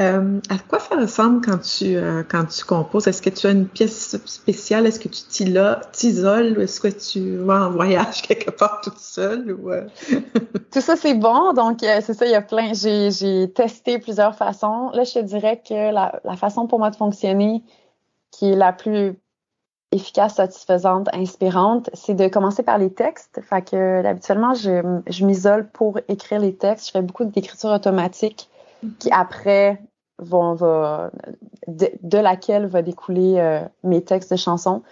euh, 0.00 0.40
à 0.50 0.58
quoi 0.68 0.78
ça 0.78 0.96
ressemble 0.96 1.42
quand 1.42 1.56
tu, 1.56 1.96
euh, 1.96 2.22
quand 2.28 2.44
tu 2.44 2.66
composes? 2.66 3.08
Est-ce 3.08 3.22
que 3.22 3.30
tu 3.30 3.46
as 3.46 3.52
une 3.52 3.66
pièce 3.66 4.18
spéciale? 4.26 4.84
Est-ce 4.84 5.00
que 5.00 5.08
tu 5.08 5.22
t'isoles 5.92 6.58
ou 6.58 6.60
est-ce 6.60 6.78
que 6.78 6.88
tu 6.88 7.36
vas 7.38 7.68
en 7.68 7.70
voyage 7.70 8.20
quelque 8.20 8.50
part 8.50 8.82
toute 8.82 8.98
seule? 8.98 9.52
Ou? 9.52 9.70
Tout 10.70 10.80
ça, 10.82 10.96
c'est 10.96 11.14
bon. 11.14 11.54
Donc, 11.54 11.78
c'est 11.80 12.12
ça, 12.12 12.26
il 12.26 12.32
y 12.32 12.34
a 12.34 12.42
plein. 12.42 12.74
J'ai, 12.74 13.10
j'ai 13.10 13.50
testé 13.50 13.98
plusieurs 13.98 14.34
façons. 14.36 14.90
Là, 14.92 15.04
je 15.04 15.14
te 15.14 15.18
dirais 15.20 15.62
que 15.66 15.94
la, 15.94 16.20
la 16.24 16.36
façon 16.36 16.66
pour 16.66 16.78
moi 16.78 16.90
de 16.90 16.96
fonctionner, 16.96 17.62
qui 18.30 18.52
est 18.52 18.56
la 18.56 18.72
plus 18.72 19.18
efficace, 19.92 20.34
satisfaisante, 20.34 21.08
inspirante, 21.12 21.90
c'est 21.94 22.14
de 22.14 22.28
commencer 22.28 22.62
par 22.62 22.78
les 22.78 22.92
textes. 22.92 23.40
Fait 23.42 23.62
que 23.62 24.04
habituellement, 24.04 24.54
je, 24.54 25.00
je 25.06 25.24
m'isole 25.24 25.68
pour 25.68 25.98
écrire 26.08 26.40
les 26.40 26.54
textes. 26.54 26.86
Je 26.88 26.92
fais 26.92 27.02
beaucoup 27.02 27.24
d'écriture 27.24 27.70
automatique 27.70 28.50
qui 28.98 29.10
après 29.10 29.80
vont 30.18 30.54
va 30.54 31.10
de, 31.66 31.90
de, 32.02 32.18
laquelle 32.18 32.66
va 32.66 32.82
découler 32.82 33.38
euh, 33.38 33.60
mes 33.82 34.02
textes 34.02 34.30
de 34.30 34.36
chansons. 34.36 34.82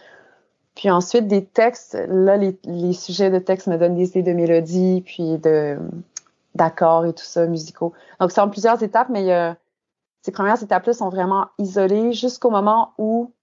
Puis 0.75 0.91
ensuite 0.91 1.29
des 1.29 1.45
textes, 1.45 1.97
là 2.09 2.37
les, 2.37 2.59
les 2.65 2.93
sujets 2.93 3.31
de 3.31 3.39
textes 3.39 3.69
me 3.69 3.79
donnent 3.79 3.95
des 3.95 4.11
idées 4.11 4.23
de 4.23 4.33
mélodies, 4.33 5.03
puis 5.05 5.39
de 5.39 5.79
d'accords 6.55 7.05
et 7.05 7.13
tout 7.13 7.25
ça 7.25 7.47
musicaux. 7.47 7.93
Donc 8.21 8.31
c'est 8.31 8.41
en 8.41 8.49
plusieurs 8.49 8.83
étapes, 8.83 9.09
mais 9.11 9.33
euh, 9.33 9.53
ces 10.25 10.33
premières 10.33 10.63
étapes-là 10.63 10.95
sont 10.95 11.11
vraiment 11.11 11.49
isolées 11.59 12.15
jusqu'au 12.15 12.49
moment 12.49 12.95
où 12.97 13.35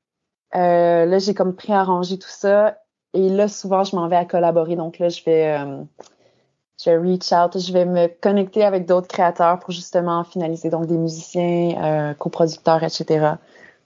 euh, 0.56 1.06
là, 1.06 1.20
j'ai 1.20 1.36
comme 1.36 1.56
préarrangé 1.56 2.18
tout 2.18 2.28
ça. 2.28 2.80
Et 3.14 3.30
là, 3.30 3.48
souvent, 3.48 3.84
je 3.84 3.96
m'en 3.96 4.08
vais 4.08 4.16
à 4.16 4.26
collaborer. 4.26 4.76
Donc 4.76 4.98
là, 4.98 5.10
je 5.10 5.24
vais, 5.24 5.60
euh, 5.60 5.84
je 6.84 6.90
vais 6.90 6.98
reach 6.98 7.32
out, 7.34 7.60
je 7.60 7.72
vais 7.72 7.86
me 7.86 8.08
connecter 8.08 8.64
avec 8.66 8.88
d'autres 8.88 9.08
créateurs 9.08 9.60
pour 9.60 9.70
justement 9.70 10.24
finaliser. 10.24 10.72
Donc 10.72 10.88
des 10.88 10.98
musiciens, 10.98 11.84
euh, 11.84 12.14
coproducteurs, 12.16 12.84
etc. 12.84 13.36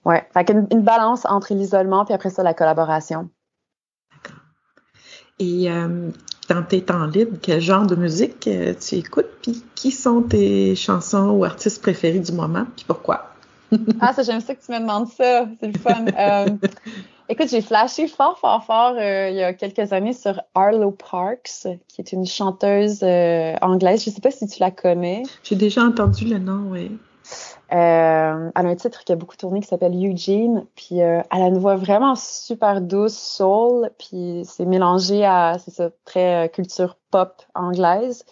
Ouais. 0.06 0.26
Fait 0.34 0.50
une 0.50 0.82
balance 0.82 1.26
entre 1.26 1.54
l'isolement 1.54 2.06
puis 2.06 2.14
après 2.14 2.30
ça, 2.30 2.44
la 2.44 2.54
collaboration. 2.54 3.28
Et 5.40 5.70
euh, 5.70 6.12
dans 6.50 6.64
tes 6.64 6.82
temps 6.82 7.06
libres, 7.06 7.38
quel 7.42 7.62
genre 7.62 7.86
de 7.86 7.96
musique 7.96 8.48
euh, 8.48 8.74
tu 8.80 8.96
écoutes? 8.96 9.30
Puis 9.42 9.64
qui 9.76 9.92
sont 9.92 10.22
tes 10.22 10.76
chansons 10.76 11.30
ou 11.32 11.44
artistes 11.44 11.82
préférés 11.82 12.20
du 12.20 12.32
moment? 12.32 12.66
Puis 12.76 12.86
pourquoi? 12.88 13.32
ah, 14.00 14.14
ça, 14.14 14.24
j'aime 14.24 14.42
ça 14.42 14.56
que 14.56 14.64
tu 14.64 14.72
me 14.72 14.80
demandes 14.80 15.08
ça. 15.10 15.48
C'est 15.60 15.68
le 15.68 15.80
fun. 15.80 16.06
Euh, 16.18 16.48
écoute, 17.30 17.48
j'ai 17.50 17.62
flashé 17.62 18.08
fort, 18.08 18.38
fort, 18.40 18.64
fort 18.66 18.96
euh, 18.98 19.30
il 19.30 19.36
y 19.36 19.44
a 19.44 19.54
quelques 19.54 19.92
années 19.92 20.14
sur 20.14 20.42
Arlo 20.54 20.92
Parks, 20.92 21.68
qui 21.88 22.02
est 22.02 22.12
une 22.12 22.26
chanteuse 22.26 23.04
anglaise. 23.62 24.04
Je 24.06 24.12
sais 24.12 24.22
pas 24.22 24.32
si 24.32 24.48
tu 24.48 24.60
la 24.60 24.72
connais. 24.72 25.24
J'ai 25.44 25.56
déjà 25.56 25.84
entendu 25.84 26.26
le 26.26 26.38
nom, 26.38 26.70
oui. 26.70 26.92
Euh, 27.72 28.52
elle 28.56 28.66
a 28.66 28.70
un 28.70 28.76
titre 28.76 29.04
qui 29.04 29.12
a 29.12 29.16
beaucoup 29.16 29.36
tourné 29.36 29.60
qui 29.60 29.68
s'appelle 29.68 29.94
Eugene. 29.94 30.66
Puis 30.76 31.00
elle 31.00 31.24
a 31.30 31.48
une 31.48 31.58
voix 31.58 31.76
vraiment 31.76 32.16
super 32.16 32.82
douce, 32.82 33.18
soul. 33.18 33.90
Puis 33.98 34.44
c'est 34.46 34.66
mélangé 34.66 35.26
à, 35.26 35.58
c'est 35.60 35.72
ça, 35.72 35.90
très 36.06 36.50
culture 36.54 36.98
pop 37.12 37.42
anglaise. 37.54 38.26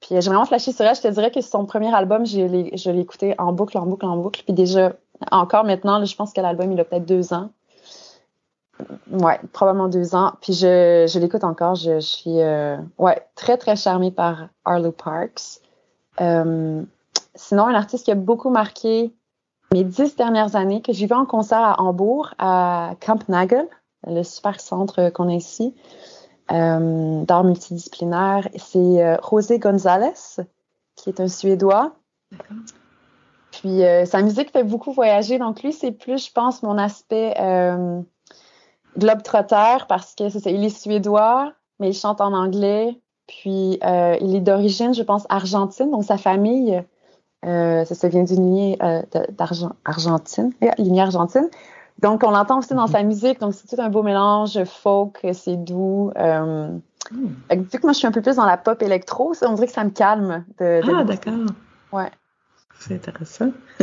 Puis 0.00 0.20
j'ai 0.20 0.28
vraiment 0.28 0.44
flashé 0.44 0.72
sur 0.72 0.84
elle. 0.84 0.96
Je 0.96 1.02
te 1.02 1.08
dirais 1.08 1.30
que 1.30 1.40
son 1.40 1.64
premier 1.64 1.94
album, 1.94 2.26
je 2.26 2.40
l'ai 2.40 3.00
écouté 3.00 3.34
en 3.38 3.52
boucle, 3.52 3.78
en 3.78 3.86
boucle, 3.86 4.06
en 4.06 4.16
boucle. 4.16 4.42
Puis 4.44 4.52
déjà, 4.52 4.94
encore 5.30 5.64
maintenant, 5.64 6.04
je 6.04 6.16
pense 6.16 6.32
que 6.32 6.40
l'album, 6.40 6.72
il 6.72 6.80
a 6.80 6.84
peut-être 6.84 7.06
deux 7.06 7.32
ans. 7.32 7.50
Ouais, 9.10 9.38
probablement 9.52 9.88
deux 9.88 10.14
ans. 10.14 10.32
Puis 10.40 10.54
je, 10.54 11.06
je 11.08 11.18
l'écoute 11.20 11.44
encore. 11.44 11.76
Je, 11.76 12.00
je 12.00 12.06
suis 12.06 12.40
euh, 12.40 12.76
ouais, 12.98 13.22
très, 13.36 13.56
très 13.56 13.76
charmée 13.76 14.10
par 14.10 14.48
Arlo 14.64 14.90
Parks. 14.90 15.60
Sinon, 17.34 17.66
un 17.66 17.74
artiste 17.74 18.04
qui 18.04 18.10
a 18.10 18.14
beaucoup 18.14 18.50
marqué 18.50 19.14
mes 19.72 19.84
dix 19.84 20.16
dernières 20.16 20.54
années, 20.54 20.82
que 20.82 20.92
j'ai 20.92 21.06
vu 21.06 21.14
en 21.14 21.24
concert 21.24 21.58
à 21.58 21.80
Hambourg, 21.80 22.34
à 22.38 22.94
Camp 23.00 23.28
Nagel, 23.28 23.68
le 24.06 24.22
super 24.22 24.60
centre 24.60 25.10
qu'on 25.10 25.28
a 25.28 25.34
ici 25.34 25.74
euh, 26.50 27.24
d'art 27.24 27.44
multidisciplinaire. 27.44 28.48
C'est 28.56 29.02
euh, 29.02 29.16
José 29.28 29.58
González, 29.58 30.42
qui 30.96 31.08
est 31.08 31.20
un 31.20 31.28
Suédois. 31.28 31.92
Puis 33.52 33.84
euh, 33.84 34.04
sa 34.06 34.22
musique 34.22 34.50
fait 34.50 34.64
beaucoup 34.64 34.92
voyager. 34.92 35.38
Donc 35.38 35.62
lui, 35.62 35.72
c'est 35.72 35.92
plus, 35.92 36.26
je 36.26 36.32
pense, 36.32 36.62
mon 36.62 36.78
aspect 36.78 37.34
euh, 37.38 38.00
globe-trotter 38.98 39.84
parce 39.88 40.14
que 40.14 40.28
c'est 40.28 40.40
ça, 40.40 40.50
il 40.50 40.64
est 40.64 40.76
suédois, 40.76 41.52
mais 41.78 41.90
il 41.90 41.94
chante 41.94 42.20
en 42.20 42.32
anglais. 42.32 42.98
Puis 43.26 43.78
euh, 43.84 44.16
il 44.20 44.34
est 44.34 44.40
d'origine, 44.40 44.94
je 44.94 45.02
pense, 45.02 45.26
argentine. 45.28 45.90
Donc 45.90 46.04
sa 46.04 46.18
famille, 46.18 46.82
euh, 47.44 47.84
ça, 47.84 47.94
ça 47.94 48.08
vient 48.08 48.22
d'une 48.22 48.44
lignée 48.44 48.78
d'Argentine, 49.36 50.52
lignée 50.78 51.02
argentine. 51.02 51.48
Donc, 52.02 52.24
on 52.24 52.30
l'entend 52.30 52.58
aussi 52.58 52.74
dans 52.74 52.88
sa 52.88 53.02
musique. 53.02 53.40
Donc, 53.40 53.54
c'est 53.54 53.74
tout 53.74 53.80
un 53.80 53.88
beau 53.88 54.02
mélange 54.02 54.64
folk, 54.64 55.24
c'est 55.32 55.56
doux. 55.56 56.10
Euh, 56.16 56.68
mm. 57.12 57.26
Vu 57.50 57.78
que 57.78 57.82
moi, 57.84 57.92
je 57.92 57.98
suis 57.98 58.06
un 58.06 58.12
peu 58.12 58.20
plus 58.20 58.36
dans 58.36 58.44
la 58.44 58.56
pop 58.56 58.82
électro, 58.82 59.34
on 59.42 59.52
dirait 59.54 59.68
que 59.68 59.72
ça 59.72 59.84
me 59.84 59.90
calme. 59.90 60.44
De, 60.58 60.84
de 60.84 60.92
ah, 60.92 61.04
d'accord. 61.04 61.34
Ouais. 61.92 62.10
C'est 62.80 62.94
intéressant. 62.94 63.52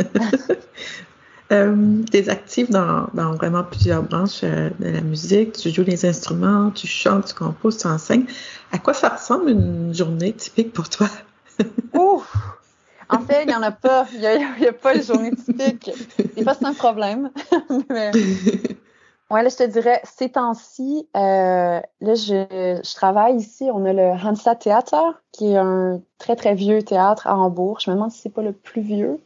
euh, 1.52 2.02
tu 2.10 2.16
es 2.18 2.28
active 2.28 2.70
dans, 2.70 3.06
dans, 3.14 3.32
vraiment 3.32 3.64
plusieurs 3.64 4.02
branches 4.02 4.40
euh, 4.42 4.68
de 4.78 4.90
la 4.90 5.00
musique. 5.00 5.52
Tu 5.52 5.70
joues 5.70 5.84
les 5.84 6.04
instruments, 6.04 6.70
tu 6.72 6.86
chantes, 6.86 7.28
tu 7.28 7.34
composes, 7.34 7.78
tu 7.78 7.86
enseignes. 7.86 8.26
À 8.72 8.78
quoi 8.78 8.92
ça 8.92 9.08
ressemble 9.08 9.48
une 9.48 9.94
journée 9.94 10.34
typique 10.34 10.74
pour 10.74 10.90
toi? 10.90 11.08
Ouf! 11.94 12.59
En 13.10 13.20
fait, 13.20 13.42
il 13.42 13.48
n'y 13.48 13.54
en 13.54 13.62
a 13.62 13.72
pas. 13.72 14.06
Il 14.12 14.20
n'y 14.20 14.26
a, 14.26 14.68
a, 14.68 14.72
pas 14.72 14.96
de 14.96 15.02
journée 15.02 15.32
typique. 15.32 15.90
Des 16.36 16.42
fois, 16.42 16.54
c'est 16.54 16.66
un 16.66 16.74
problème. 16.74 17.30
Mais... 17.90 18.10
Ouais, 19.30 19.44
là, 19.44 19.48
je 19.48 19.56
te 19.56 19.62
dirais, 19.62 20.00
ces 20.02 20.30
temps-ci, 20.30 21.08
euh, 21.16 21.20
là, 21.20 22.14
je, 22.14 22.80
je, 22.82 22.94
travaille 22.96 23.36
ici. 23.36 23.70
On 23.72 23.84
a 23.84 23.92
le 23.92 24.10
Hansa 24.10 24.56
Theater, 24.56 25.22
qui 25.30 25.52
est 25.52 25.56
un 25.56 26.00
très, 26.18 26.34
très 26.34 26.56
vieux 26.56 26.82
théâtre 26.82 27.28
à 27.28 27.36
Hambourg. 27.36 27.78
Je 27.78 27.90
me 27.90 27.94
demande 27.94 28.10
si 28.10 28.22
c'est 28.22 28.34
pas 28.34 28.42
le 28.42 28.50
plus 28.50 28.82
vieux. 28.82 29.20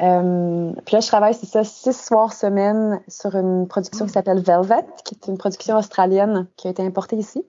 Euh, 0.00 0.72
puis 0.86 0.94
là, 0.94 1.00
je 1.00 1.06
travaille, 1.08 1.34
c'est 1.34 1.44
ça, 1.44 1.62
six 1.62 1.92
soirs 1.92 2.32
semaine 2.32 3.02
sur 3.06 3.34
une 3.34 3.68
production 3.68 4.06
qui 4.06 4.12
s'appelle 4.12 4.40
Velvet, 4.40 4.86
qui 5.04 5.14
est 5.14 5.26
une 5.28 5.36
production 5.36 5.76
australienne 5.76 6.46
qui 6.56 6.68
a 6.68 6.70
été 6.70 6.82
importée 6.82 7.16
ici. 7.16 7.44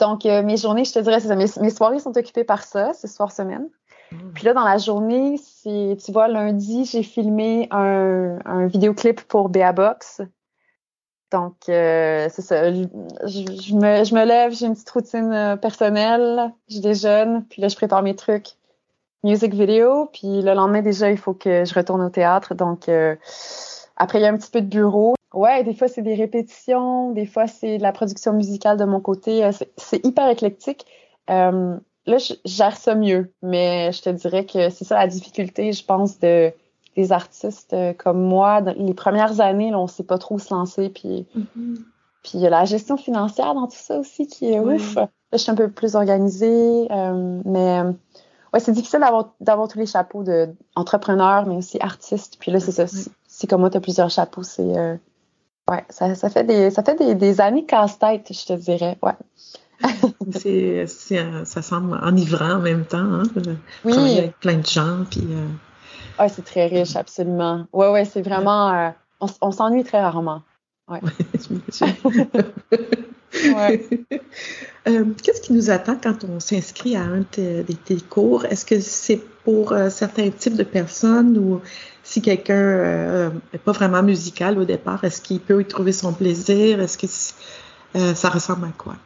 Donc, 0.00 0.26
euh, 0.26 0.42
mes 0.42 0.56
journées, 0.56 0.84
je 0.84 0.92
te 0.92 0.98
dirais, 0.98 1.20
c'est 1.20 1.28
ça. 1.28 1.36
Mes, 1.36 1.46
mes, 1.60 1.70
soirées 1.70 2.00
sont 2.00 2.16
occupées 2.16 2.44
par 2.44 2.64
ça, 2.64 2.94
six 2.94 3.12
soirs 3.12 3.30
semaine. 3.30 3.68
Puis 4.34 4.44
là, 4.44 4.54
dans 4.54 4.64
la 4.64 4.78
journée, 4.78 5.36
si 5.36 5.96
tu 6.04 6.12
vois, 6.12 6.28
lundi, 6.28 6.84
j'ai 6.84 7.02
filmé 7.02 7.68
un, 7.70 8.38
un 8.44 8.66
vidéoclip 8.66 9.20
pour 9.22 9.48
Béa 9.48 9.72
Box. 9.72 10.22
Donc, 11.30 11.56
euh, 11.68 12.28
c'est 12.30 12.42
ça. 12.42 12.72
Je, 12.72 12.84
je, 13.24 13.74
me, 13.74 14.04
je 14.04 14.14
me 14.14 14.24
lève, 14.24 14.52
j'ai 14.52 14.66
une 14.66 14.72
petite 14.72 14.90
routine 14.90 15.32
euh, 15.32 15.56
personnelle, 15.56 16.52
je 16.68 16.80
déjeune, 16.80 17.44
puis 17.50 17.60
là, 17.60 17.68
je 17.68 17.76
prépare 17.76 18.02
mes 18.02 18.14
trucs. 18.16 18.56
Music 19.24 19.52
video, 19.52 20.06
puis 20.06 20.42
le 20.42 20.54
lendemain, 20.54 20.80
déjà, 20.80 21.10
il 21.10 21.18
faut 21.18 21.34
que 21.34 21.64
je 21.64 21.74
retourne 21.74 22.00
au 22.02 22.08
théâtre. 22.08 22.54
Donc, 22.54 22.88
euh, 22.88 23.16
après, 23.96 24.20
il 24.20 24.22
y 24.22 24.26
a 24.26 24.30
un 24.30 24.36
petit 24.36 24.50
peu 24.50 24.60
de 24.60 24.68
bureau. 24.68 25.16
Ouais, 25.34 25.64
des 25.64 25.74
fois, 25.74 25.88
c'est 25.88 26.02
des 26.02 26.14
répétitions, 26.14 27.10
des 27.10 27.26
fois, 27.26 27.46
c'est 27.48 27.78
de 27.78 27.82
la 27.82 27.92
production 27.92 28.32
musicale 28.32 28.76
de 28.78 28.84
mon 28.84 29.00
côté. 29.00 29.44
Euh, 29.44 29.50
c'est 29.76 30.06
hyper 30.06 30.28
éclectique. 30.28 30.86
Euh, 31.30 31.76
là, 32.08 32.18
je 32.18 32.34
gère 32.44 32.76
ça 32.76 32.94
mieux, 32.94 33.32
mais 33.42 33.92
je 33.92 34.02
te 34.02 34.10
dirais 34.10 34.44
que 34.46 34.70
c'est 34.70 34.84
ça 34.84 34.96
la 34.96 35.06
difficulté, 35.06 35.72
je 35.72 35.84
pense, 35.84 36.18
de 36.18 36.52
des 36.96 37.12
artistes 37.12 37.74
euh, 37.74 37.92
comme 37.92 38.20
moi. 38.20 38.60
Dans 38.60 38.74
les 38.76 38.94
premières 38.94 39.40
années, 39.40 39.70
là, 39.70 39.78
on 39.78 39.86
sait 39.86 40.02
pas 40.02 40.18
trop 40.18 40.34
où 40.36 40.38
se 40.38 40.52
lancer, 40.52 40.88
puis 40.88 41.26
mm-hmm. 41.36 41.76
puis 42.22 42.32
il 42.34 42.40
y 42.40 42.46
a 42.46 42.50
la 42.50 42.64
gestion 42.64 42.96
financière 42.96 43.54
dans 43.54 43.68
tout 43.68 43.76
ça 43.76 43.98
aussi 43.98 44.26
qui 44.26 44.52
est 44.52 44.58
ouf. 44.58 44.96
Là, 44.96 45.08
je 45.32 45.38
suis 45.38 45.50
un 45.50 45.54
peu 45.54 45.70
plus 45.70 45.94
organisée, 45.94 46.88
euh, 46.90 47.40
mais 47.44 47.82
ouais, 48.52 48.60
c'est 48.60 48.72
difficile 48.72 49.00
d'avoir 49.40 49.68
tous 49.68 49.78
les 49.78 49.86
chapeaux 49.86 50.24
de 50.24 50.48
entrepreneur, 50.74 51.46
mais 51.46 51.56
aussi 51.56 51.78
artiste. 51.80 52.38
Puis 52.40 52.50
là, 52.50 52.60
c'est 52.60 52.72
ça. 52.72 52.86
Si, 52.86 53.10
si, 53.26 53.46
comme 53.46 53.60
moi, 53.60 53.70
tu 53.70 53.76
as 53.76 53.80
plusieurs 53.80 54.10
chapeaux, 54.10 54.42
c'est 54.42 54.76
euh, 54.76 54.96
ouais, 55.70 55.84
ça, 55.90 56.14
ça 56.14 56.30
fait 56.30 56.44
des 56.44 56.70
ça 56.70 56.82
fait 56.82 56.96
des, 56.96 57.14
des 57.14 57.40
années 57.40 57.66
casse-tête, 57.66 58.32
je 58.32 58.46
te 58.46 58.54
dirais. 58.54 58.96
Ouais. 59.02 59.12
c'est, 60.32 60.86
ça 60.86 61.62
semble 61.62 61.98
enivrant 62.02 62.54
en 62.54 62.60
même 62.60 62.84
temps, 62.84 62.98
hein? 62.98 63.22
Oui. 63.84 63.92
Travailler 63.92 64.18
avec 64.18 64.40
plein 64.40 64.56
de 64.56 64.66
gens, 64.66 65.04
puis. 65.10 65.26
Euh... 65.30 66.22
Ouais, 66.22 66.28
c'est 66.28 66.44
très 66.44 66.66
riche, 66.66 66.96
absolument. 66.96 67.66
Ouais, 67.72 67.90
ouais, 67.90 68.04
c'est 68.04 68.22
vraiment. 68.22 68.72
Euh, 68.72 68.90
on, 69.20 69.26
on 69.40 69.52
s'ennuie 69.52 69.84
très 69.84 70.00
rarement. 70.00 70.42
Ouais. 70.88 71.00
ouais. 73.54 73.88
euh, 74.88 75.04
qu'est-ce 75.22 75.42
qui 75.42 75.52
nous 75.52 75.70
attend 75.70 75.96
quand 76.02 76.24
on 76.24 76.40
s'inscrit 76.40 76.96
à 76.96 77.02
un 77.02 77.24
de 77.36 77.62
tes 77.84 78.00
cours? 78.00 78.46
Est-ce 78.46 78.64
que 78.64 78.80
c'est 78.80 79.20
pour 79.44 79.72
euh, 79.72 79.90
certains 79.90 80.30
types 80.30 80.56
de 80.56 80.62
personnes 80.62 81.36
ou 81.38 81.60
si 82.02 82.22
quelqu'un 82.22 82.54
euh, 82.54 83.30
n'est 83.52 83.58
pas 83.58 83.72
vraiment 83.72 84.02
musical 84.02 84.58
au 84.58 84.64
départ, 84.64 85.04
est-ce 85.04 85.20
qu'il 85.20 85.40
peut 85.40 85.60
y 85.60 85.66
trouver 85.66 85.92
son 85.92 86.14
plaisir? 86.14 86.80
Est-ce 86.80 86.96
que 86.96 87.06
euh, 87.98 88.14
ça 88.14 88.30
ressemble 88.30 88.64
à 88.66 88.72
quoi? 88.76 88.96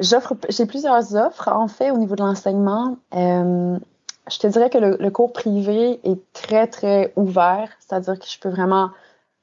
J'offre, 0.00 0.34
j'ai 0.48 0.66
plusieurs 0.66 1.14
offres 1.14 1.48
en 1.48 1.68
fait 1.68 1.90
au 1.90 1.98
niveau 1.98 2.16
de 2.16 2.22
l'enseignement. 2.22 2.96
Euh, 3.14 3.78
je 4.30 4.38
te 4.38 4.46
dirais 4.46 4.70
que 4.70 4.78
le, 4.78 4.96
le, 4.98 5.10
cours 5.10 5.32
privé 5.32 6.00
est 6.04 6.20
très 6.32 6.66
très 6.66 7.12
ouvert, 7.16 7.68
c'est-à-dire 7.80 8.18
que 8.18 8.26
je 8.26 8.38
peux 8.38 8.48
vraiment 8.48 8.90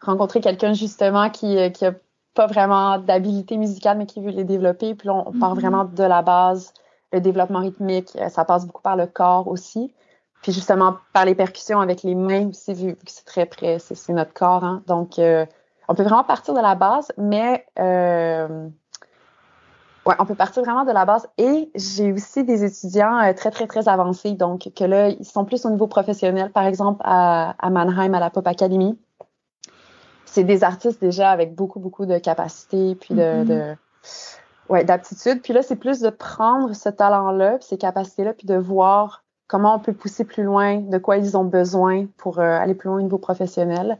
rencontrer 0.01 0.41
quelqu'un 0.41 0.73
justement 0.73 1.29
qui 1.29 1.71
qui 1.73 1.85
a 1.85 1.93
pas 2.33 2.47
vraiment 2.47 2.97
d'habilité 2.97 3.57
musicale 3.57 3.97
mais 3.97 4.05
qui 4.05 4.21
veut 4.21 4.31
les 4.31 4.43
développer. 4.43 4.95
Puis 4.95 5.07
là, 5.07 5.15
on, 5.25 5.37
part 5.37 5.55
mm-hmm. 5.55 5.59
vraiment 5.59 5.85
de 5.85 6.03
la 6.03 6.21
base, 6.21 6.73
le 7.11 7.19
développement 7.21 7.59
rythmique, 7.59 8.11
euh, 8.15 8.29
ça 8.29 8.45
passe 8.45 8.65
beaucoup 8.65 8.81
par 8.81 8.95
le 8.95 9.07
corps 9.07 9.47
aussi. 9.47 9.93
Puis 10.41 10.53
justement 10.53 10.97
par 11.11 11.25
les 11.25 11.35
percussions 11.35 11.81
avec 11.81 12.03
les 12.03 12.15
mains 12.15 12.47
aussi 12.47 12.73
vu 12.73 12.95
que 12.95 13.11
c'est 13.11 13.25
très 13.25 13.45
près, 13.45 13.77
c'est 13.79 14.13
notre 14.13 14.33
corps. 14.33 14.63
Hein. 14.63 14.83
Donc 14.87 15.19
euh, 15.19 15.45
on 15.89 15.95
peut 15.95 16.03
vraiment 16.03 16.23
partir 16.23 16.53
de 16.53 16.61
la 16.61 16.75
base, 16.75 17.11
mais 17.17 17.65
euh, 17.77 18.69
ouais, 20.05 20.15
on 20.19 20.25
peut 20.25 20.35
partir 20.35 20.63
vraiment 20.63 20.85
de 20.85 20.91
la 20.91 21.05
base. 21.05 21.27
Et 21.37 21.71
j'ai 21.75 22.11
aussi 22.11 22.43
des 22.43 22.63
étudiants 22.63 23.19
euh, 23.19 23.33
très, 23.33 23.51
très, 23.51 23.67
très 23.67 23.87
avancés, 23.87 24.31
donc 24.33 24.69
que 24.75 24.83
là, 24.83 25.09
ils 25.09 25.25
sont 25.25 25.45
plus 25.45 25.65
au 25.65 25.69
niveau 25.69 25.87
professionnel, 25.87 26.51
par 26.51 26.65
exemple 26.65 27.01
à, 27.03 27.55
à 27.59 27.69
Mannheim, 27.69 28.13
à 28.13 28.19
la 28.19 28.29
Pop 28.29 28.47
Academy. 28.47 28.97
C'est 30.25 30.43
des 30.43 30.63
artistes 30.63 31.01
déjà 31.01 31.31
avec 31.31 31.55
beaucoup, 31.55 31.79
beaucoup 31.79 32.05
de 32.05 32.17
capacités, 32.19 32.95
puis 32.95 33.15
de, 33.15 33.39
Mhm. 33.41 33.45
de 33.45 33.75
ouais, 34.69 34.83
d'aptitude. 34.83 35.41
Puis 35.41 35.53
là, 35.53 35.63
c'est 35.63 35.75
plus 35.75 35.99
de 35.99 36.09
prendre 36.09 36.73
ce 36.75 36.89
talent-là, 36.89 37.57
puis 37.57 37.67
ces 37.67 37.77
capacités-là, 37.77 38.33
puis 38.33 38.45
de 38.45 38.55
voir 38.55 39.23
comment 39.47 39.75
on 39.75 39.79
peut 39.79 39.93
pousser 39.93 40.25
plus 40.25 40.43
loin, 40.43 40.77
de 40.77 40.99
quoi 40.99 41.17
ils 41.17 41.35
ont 41.35 41.43
besoin 41.43 42.05
pour 42.17 42.37
euh, 42.37 42.43
aller 42.43 42.75
plus 42.75 42.87
loin 42.87 42.99
au 42.99 43.01
niveau 43.01 43.17
professionnel. 43.17 43.97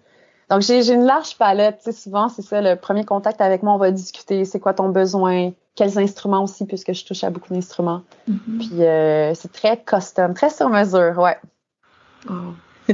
Donc, 0.49 0.61
j'ai 0.61 0.91
une 0.91 1.05
large 1.05 1.37
palette. 1.37 1.79
Tu 1.83 1.91
sais, 1.91 1.91
souvent, 1.91 2.27
c'est 2.29 2.41
ça, 2.41 2.61
le 2.61 2.75
premier 2.75 3.05
contact 3.05 3.39
avec 3.41 3.61
moi, 3.63 3.73
on 3.73 3.77
va 3.77 3.91
discuter, 3.91 4.45
c'est 4.45 4.59
quoi 4.59 4.73
ton 4.73 4.89
besoin, 4.89 5.51
quels 5.75 5.99
instruments 5.99 6.43
aussi, 6.43 6.65
puisque 6.65 6.93
je 6.93 7.05
touche 7.05 7.23
à 7.23 7.29
beaucoup 7.29 7.53
d'instruments. 7.53 8.01
Mhm. 8.27 8.57
Puis, 8.57 8.83
euh, 8.83 9.33
c'est 9.35 9.51
très 9.51 9.77
custom, 9.81 10.33
très 10.33 10.49
sur 10.49 10.69
mesure, 10.69 11.17
ouais. 11.17 11.37
Oh. 12.29 12.33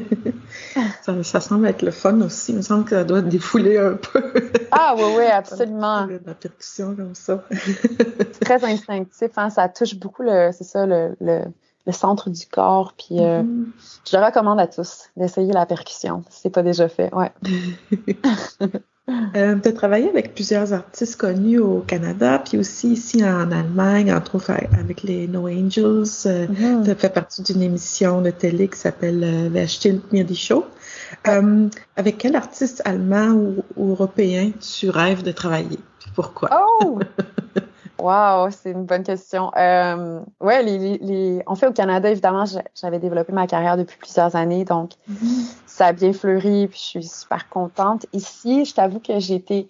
ça, 1.02 1.24
ça 1.24 1.40
semble 1.40 1.68
être 1.68 1.82
le 1.82 1.92
fun 1.92 2.20
aussi. 2.22 2.52
Il 2.52 2.58
me 2.58 2.62
semble 2.62 2.84
que 2.84 2.92
ça 2.92 3.04
doit 3.06 3.22
défouler 3.22 3.78
un 3.78 3.94
peu. 3.94 4.52
Ah 4.72 4.94
oui, 4.98 5.04
oui, 5.18 5.26
absolument. 5.32 6.08
La 6.26 6.34
percussion 6.34 6.96
comme 6.96 7.16
ça. 7.16 7.44
C'est 7.52 8.40
très 8.42 8.64
instinctif, 8.66 9.32
hein, 9.38 9.50
ça 9.50 9.70
touche 9.70 9.96
beaucoup 9.96 10.24
le, 10.24 10.52
c'est 10.52 10.66
ça, 10.66 10.86
le, 10.86 11.16
le, 11.22 11.44
le 11.86 11.92
centre 11.94 12.30
du 12.30 12.46
corps. 12.48 12.94
Puis, 12.98 13.20
euh, 13.20 13.44
Mhm. 13.44 13.72
je 14.10 14.18
le 14.18 14.24
recommande 14.24 14.60
à 14.60 14.68
tous 14.68 15.04
d'essayer 15.18 15.54
la 15.54 15.66
percussion, 15.66 16.24
si 16.30 16.42
c'est 16.42 16.50
pas 16.50 16.64
déjà 16.64 16.88
fait, 16.90 17.14
ouais. 17.14 17.32
Euh, 19.36 19.56
tu 19.62 19.70
as 19.70 19.72
travaillé 19.74 20.10
avec 20.10 20.34
plusieurs 20.34 20.74
artistes 20.74 21.18
connus 21.18 21.60
au 21.60 21.82
Canada, 21.86 22.42
puis 22.44 22.58
aussi 22.58 22.94
ici 22.94 23.24
en 23.24 23.52
Allemagne, 23.52 24.12
entre 24.12 24.34
autres 24.34 24.50
avec 24.80 25.04
les 25.04 25.28
No 25.28 25.48
Angels. 25.48 26.06
Euh, 26.26 26.48
Mhm. 26.48 26.84
Tu 26.86 26.90
as 26.90 26.96
fait 26.96 27.14
partie 27.14 27.44
d'une 27.44 27.62
émission 27.62 28.24
de 28.24 28.32
télé 28.32 28.68
qui 28.68 28.80
s'appelle 28.80 29.50
Wer 29.52 29.68
stillt 29.70 30.12
mir 30.12 30.26
die 30.26 30.36
Show. 30.36 30.66
Euh, 31.28 31.70
avec 31.96 32.18
quel 32.18 32.36
artiste 32.36 32.82
allemand 32.84 33.30
ou, 33.34 33.64
ou 33.76 33.92
européen 33.92 34.50
tu 34.60 34.90
rêves 34.90 35.22
de 35.22 35.32
travailler? 35.32 35.78
Puis 36.00 36.10
pourquoi? 36.16 36.50
Oh! 36.82 36.98
Wow, 37.98 38.50
c'est 38.52 38.72
une 38.72 38.86
bonne 38.86 39.04
question. 39.04 39.52
Euh, 39.56 40.20
ouais, 40.42 40.64
les, 40.64 40.98
les, 40.98 41.44
en 41.48 41.56
fait, 41.56 41.68
au 41.68 41.72
Canada, 41.72 42.10
évidemment, 42.10 42.46
j'a- 42.46 42.64
j'avais 42.80 43.00
développé 43.00 43.32
ma 43.32 43.48
carrière 43.48 43.78
depuis 43.78 43.98
plusieurs 43.98 44.36
années, 44.36 44.66
donc 44.66 44.92
ça 45.66 45.88
a 45.88 45.94
bien 45.94 46.12
fleuri, 46.12 46.68
puis 46.68 46.78
je 46.80 46.86
suis 46.86 47.04
super 47.04 47.48
contente. 47.50 48.06
Ici, 48.12 48.66
je 48.66 48.74
t'avoue 48.74 49.00
que 49.00 49.20
j'ai 49.20 49.36
été 49.36 49.70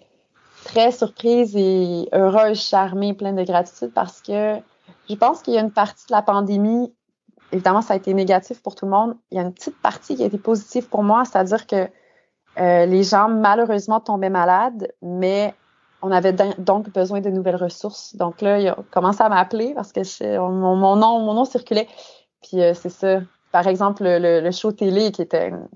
très 0.64 0.90
surprise 0.90 1.54
et 1.56 2.08
heureuse, 2.12 2.60
charmée, 2.60 3.14
pleine 3.14 3.36
de 3.36 3.44
gratitude 3.44 3.92
parce 3.94 4.20
que 4.20 4.56
je 5.08 5.14
pense 5.14 5.40
qu'il 5.42 5.54
y 5.54 5.58
a 5.58 5.60
une 5.60 5.70
partie 5.70 6.06
de 6.08 6.12
la 6.12 6.22
pandémie, 6.22 6.92
évidemment, 7.52 7.80
ça 7.80 7.94
a 7.94 7.96
été 7.96 8.12
négatif 8.12 8.60
pour 8.60 8.74
tout 8.74 8.86
le 8.86 8.90
monde. 8.90 9.16
Il 9.30 9.36
y 9.36 9.40
a 9.40 9.42
une 9.42 9.52
petite 9.52 9.80
partie 9.80 10.16
qui 10.16 10.24
a 10.24 10.26
été 10.26 10.38
positive 10.38 10.88
pour 10.88 11.04
moi, 11.04 11.24
c'est-à-dire 11.24 11.66
que 11.68 11.88
euh, 12.58 12.86
les 12.86 13.04
gens, 13.04 13.28
malheureusement, 13.28 14.00
tombaient 14.00 14.30
malades, 14.30 14.92
mais 15.00 15.54
on 16.02 16.10
avait 16.10 16.32
donc 16.58 16.90
besoin 16.92 17.20
de 17.20 17.30
nouvelles 17.30 17.56
ressources. 17.56 18.14
Donc 18.16 18.40
là, 18.40 18.58
ils 18.60 18.70
ont 18.70 18.84
commencé 18.90 19.22
à 19.22 19.28
m'appeler 19.28 19.72
parce 19.74 19.92
que 19.92 20.02
je- 20.04 20.38
mon, 20.38 20.76
mon 20.76 20.96
nom, 20.96 21.20
mon 21.20 21.34
nom 21.34 21.44
circulait. 21.44 21.88
Puis 22.42 22.62
euh, 22.62 22.74
c'est 22.74 22.90
ça. 22.90 23.20
Par 23.52 23.66
exemple, 23.66 24.04
le, 24.04 24.40
le- 24.40 24.50
show 24.50 24.72
télé 24.72 25.10
qui 25.12 25.22
était 25.22 25.48
une 25.48 25.66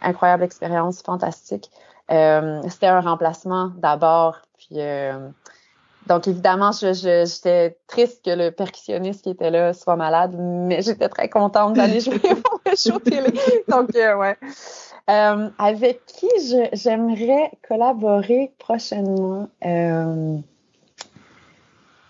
incroyable 0.00 0.44
expérience, 0.44 1.02
fantastique. 1.02 1.70
Euh, 2.10 2.60
c'était 2.68 2.86
un 2.86 3.00
remplacement 3.00 3.72
d'abord. 3.76 4.36
Puis 4.56 4.80
euh, 4.80 5.28
donc 6.06 6.28
évidemment, 6.28 6.70
j'étais 6.72 7.76
triste 7.88 8.24
que 8.24 8.30
le 8.30 8.50
percussionniste 8.52 9.24
qui 9.24 9.30
était 9.30 9.50
là 9.50 9.72
soit 9.72 9.96
malade, 9.96 10.36
mais 10.38 10.80
j'étais 10.82 11.08
très 11.08 11.28
contente 11.28 11.72
d'aller 11.74 11.98
jouer 12.00 12.18
pour 12.44 12.60
le 12.64 12.76
show 12.76 12.98
télé. 13.00 13.32
Donc 13.66 13.94
euh, 13.96 14.16
ouais. 14.16 14.36
Euh, 15.08 15.50
avec 15.58 16.04
qui 16.06 16.28
j'aimerais 16.72 17.52
collaborer 17.68 18.52
prochainement? 18.58 19.48
Euh, 19.64 20.36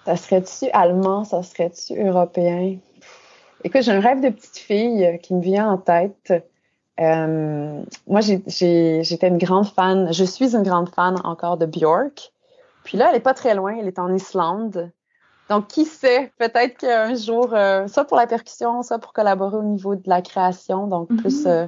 ça 0.06 0.16
serait-tu 0.16 0.70
allemand? 0.72 1.24
Ça 1.24 1.42
serait-tu 1.42 2.00
européen? 2.00 2.78
Écoute, 3.64 3.82
j'ai 3.82 3.92
un 3.92 4.00
rêve 4.00 4.22
de 4.22 4.30
petite 4.30 4.56
fille 4.56 5.04
euh, 5.04 5.16
qui 5.18 5.34
me 5.34 5.42
vient 5.42 5.70
en 5.70 5.76
tête. 5.78 6.32
Euh, 6.98 7.82
moi, 8.06 8.20
j'étais 8.22 9.28
une 9.28 9.38
grande 9.38 9.66
fan, 9.66 10.12
je 10.12 10.24
suis 10.24 10.54
une 10.54 10.62
grande 10.62 10.88
fan 10.88 11.16
encore 11.24 11.58
de 11.58 11.66
Björk. 11.66 12.32
Puis 12.84 12.96
là, 12.96 13.08
elle 13.10 13.16
est 13.16 13.20
pas 13.20 13.34
très 13.34 13.54
loin, 13.54 13.76
elle 13.78 13.88
est 13.88 13.98
en 13.98 14.14
Islande. 14.14 14.90
Donc, 15.50 15.68
qui 15.68 15.84
sait, 15.84 16.32
peut-être 16.38 16.78
qu'un 16.78 17.14
jour, 17.14 17.52
euh, 17.52 17.86
soit 17.88 18.04
pour 18.04 18.16
la 18.16 18.26
percussion, 18.26 18.82
soit 18.82 18.98
pour 18.98 19.12
collaborer 19.12 19.58
au 19.58 19.62
niveau 19.62 19.94
de 19.94 20.08
la 20.08 20.22
création, 20.22 20.86
donc 20.86 21.10
Mhm. 21.10 21.16
plus 21.18 21.46
euh, 21.46 21.66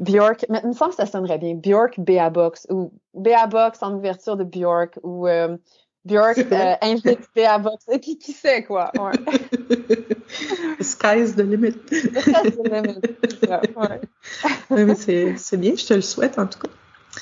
Björk. 0.00 0.46
Mais 0.48 0.60
il 0.64 0.68
me 0.68 0.72
semble 0.72 0.90
que 0.90 0.96
ça 0.96 1.06
sonnerait 1.06 1.38
bien. 1.38 1.54
Björk, 1.54 1.98
Bea 1.98 2.30
Box, 2.30 2.66
ou 2.70 2.92
Bea 3.14 3.46
Box 3.46 3.82
en 3.82 3.94
ouverture 3.94 4.36
de 4.36 4.44
Björk, 4.44 4.98
ou 5.02 5.28
euh, 5.28 5.56
Björk 6.04 6.38
euh, 6.38 6.74
invite 6.82 7.28
Bea 7.34 7.58
Box. 7.58 7.84
Euh, 7.90 7.98
Qui, 7.98 8.18
qui 8.18 8.32
sait, 8.32 8.64
quoi? 8.64 8.90
Ouais. 8.98 9.12
Sky's 10.80 11.36
the 11.36 11.40
limit. 11.40 11.74
C'est 11.90 12.64
le 12.64 12.70
même, 12.70 13.00
c'est 13.22 13.46
ça, 13.46 13.60
ouais. 13.76 14.00
Ouais, 14.70 14.84
mais 14.84 14.94
c'est 14.94 15.36
c'est 15.36 15.56
bien, 15.56 15.74
je 15.76 15.84
te 15.84 15.94
le 15.94 16.00
souhaite 16.00 16.38
en 16.38 16.46
tout 16.46 16.60
cas. 16.60 16.70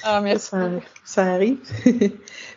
Ah, 0.04 0.20
merci. 0.20 0.48
Ça, 0.48 0.68
ça 1.04 1.22
arrive. 1.32 1.58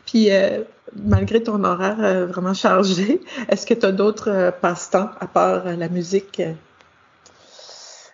Puis, 0.06 0.32
euh, 0.32 0.64
malgré 0.96 1.42
ton 1.42 1.64
horaire 1.64 1.98
euh, 2.00 2.26
vraiment 2.26 2.54
chargé, 2.54 3.22
est-ce 3.50 3.66
que 3.66 3.74
tu 3.74 3.86
as 3.86 3.92
d'autres 3.92 4.30
euh, 4.30 4.52
passe-temps 4.52 5.10
à 5.20 5.28
part 5.28 5.68
euh, 5.68 5.76
la 5.76 5.90
musique? 5.90 6.42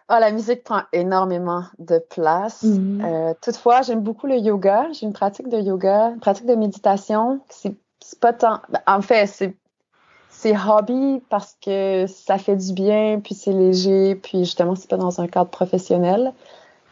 Ah, 0.10 0.20
la 0.20 0.32
musique 0.32 0.63
prend 0.63 0.82
énormément 0.93 1.63
de 1.80 2.00
place. 2.10 2.63
Mhm. 2.63 3.04
Euh, 3.04 3.34
toutefois, 3.41 3.82
j'aime 3.82 4.02
beaucoup 4.02 4.28
le 4.28 4.38
yoga. 4.38 4.88
J'ai 4.93 5.06
une 5.06 5.13
pratique 5.13 5.50
de 5.50 5.60
yoga, 5.60 6.10
une 6.10 6.20
pratique 6.20 6.46
de 6.46 6.56
méditation. 6.56 7.41
C'est 7.50 7.76
c'est 8.00 8.20
pas 8.20 8.32
tant. 8.32 8.62
ben, 8.70 8.80
En 8.88 9.02
fait, 9.02 9.28
c'est 9.28 9.56
c'est 10.30 10.56
hobby 10.56 11.22
parce 11.30 11.58
que 11.62 12.06
ça 12.08 12.38
fait 12.38 12.56
du 12.56 12.72
bien, 12.74 13.20
puis 13.24 13.34
c'est 13.34 13.52
léger, 13.52 14.15
puis 14.15 14.39
justement, 14.39 14.76
c'est 14.76 14.89
pas 14.89 14.98
dans 14.98 15.20
un 15.20 15.28
cadre 15.28 15.50
professionnel. 15.50 16.32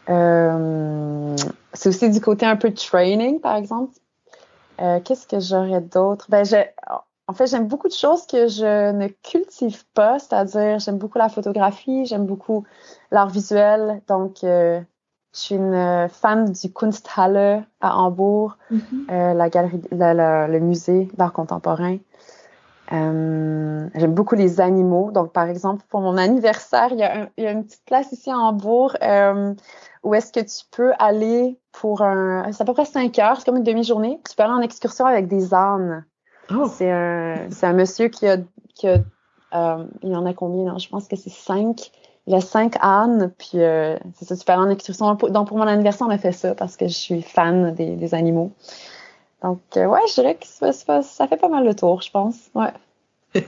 Euh, 0.08 1.36
c'est 1.72 1.88
aussi 1.88 2.10
du 2.10 2.20
côté 2.20 2.44
un 2.44 2.56
peu 2.56 2.72
training, 2.74 3.40
par 3.40 3.56
exemple. 3.56 3.92
Euh, 4.80 5.00
Qu'est-ce 5.00 5.26
que 5.26 5.40
j'aurais 5.40 5.80
d'autre? 5.80 6.26
Ben, 6.28 6.44
je, 6.44 6.56
en 7.28 7.32
fait, 7.32 7.46
j'aime 7.48 7.66
beaucoup 7.66 7.88
de 7.88 7.92
choses 7.92 8.26
que 8.26 8.46
je 8.48 8.92
ne 8.92 9.08
cultive 9.08 9.84
pas, 9.94 10.18
c'est-à-dire 10.18 10.78
j'aime 10.78 10.98
beaucoup 10.98 11.18
la 11.18 11.28
photographie, 11.28 12.06
j'aime 12.06 12.24
beaucoup 12.26 12.64
l'art 13.10 13.28
visuel. 13.28 14.02
Donc, 14.08 14.44
euh, 14.44 14.80
je 15.34 15.38
suis 15.40 15.54
une 15.56 15.74
euh, 15.74 16.08
fan 16.08 16.52
du 16.52 16.72
Kunsthalle 16.72 17.66
à 17.80 17.96
Hambourg, 17.98 18.56
Mhm. 18.70 19.06
euh, 19.10 19.34
la 19.34 19.50
galerie, 19.50 19.82
la- 19.90 20.14
la- 20.14 20.48
le 20.48 20.60
musée 20.60 21.08
d'art 21.16 21.32
contemporain. 21.32 21.98
Euh, 22.92 23.88
j'aime 23.96 24.14
beaucoup 24.14 24.36
les 24.36 24.60
animaux. 24.60 25.10
Donc, 25.10 25.32
par 25.32 25.48
exemple, 25.48 25.84
pour 25.88 26.00
mon 26.00 26.16
anniversaire, 26.16 26.88
il 26.92 26.98
y 26.98 27.02
a, 27.02 27.22
un- 27.22 27.28
il 27.36 27.44
y 27.44 27.46
a 27.46 27.50
une 27.50 27.64
petite 27.64 27.84
place 27.84 28.12
ici 28.12 28.30
à 28.30 28.38
Hambourg 28.38 28.96
euh, 29.02 29.54
où 30.04 30.14
est-ce 30.14 30.32
que 30.32 30.40
tu 30.40 30.64
peux 30.70 30.92
aller 31.00 31.58
pour 31.72 32.02
un... 32.02 32.50
C'est 32.52 32.62
à 32.62 32.64
peu 32.64 32.74
près 32.74 32.84
5 32.84 33.18
heures, 33.18 33.38
c'est 33.38 33.44
comme 33.46 33.56
une 33.56 33.64
demi-journée. 33.64 34.20
Tu 34.28 34.36
peux 34.36 34.44
aller 34.44 34.52
en 34.52 34.60
excursion 34.60 35.04
avec 35.06 35.26
des 35.26 35.52
ânes. 35.52 36.04
Oh, 36.50 36.70
C'est 36.76 36.90
un, 36.90 37.48
c'est 37.50 37.66
un 37.66 37.72
monsieur 37.72 38.08
qui 38.08 38.26
a, 38.26 38.38
qui 38.74 38.88
a 38.88 38.98
euh, 39.54 39.84
il 40.02 40.10
y 40.10 40.16
en 40.16 40.26
a 40.26 40.34
combien? 40.34 40.64
Non, 40.64 40.78
je 40.78 40.88
pense 40.88 41.08
que 41.08 41.16
c'est 41.16 41.30
cinq. 41.30 41.90
Il 42.26 42.34
a 42.34 42.40
cinq 42.40 42.76
ânes, 42.82 43.32
puis 43.38 43.60
euh, 43.62 43.96
c'est 44.14 44.24
ça, 44.34 44.52
aller 44.52 44.62
en 44.62 44.70
excursion. 44.70 45.14
Donc, 45.14 45.48
pour 45.48 45.56
mon 45.58 45.66
anniversaire, 45.66 46.06
on 46.08 46.10
a 46.10 46.18
fait 46.18 46.32
ça 46.32 46.54
parce 46.56 46.76
que 46.76 46.88
je 46.88 46.92
suis 46.94 47.22
fan 47.22 47.72
des, 47.74 47.94
des 47.96 48.14
animaux. 48.14 48.52
Donc, 49.42 49.60
euh, 49.76 49.86
ouais, 49.86 50.00
je 50.08 50.14
dirais 50.14 50.34
que 50.36 50.46
ça, 50.46 50.72
ça- 50.72 51.02
ça 51.02 51.28
fait 51.28 51.36
pas 51.36 51.48
mal 51.48 51.64
le 51.64 51.74
tour, 51.74 52.02
je 52.02 52.10
pense. 52.10 52.36
Ouais. 52.54 52.72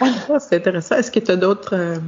Ah, 0.00 0.38
c'est 0.40 0.56
intéressant. 0.56 0.96
Est-ce 0.96 1.10
que 1.10 1.20
tu 1.20 1.30
as 1.30 1.36
d'autres 1.36 1.98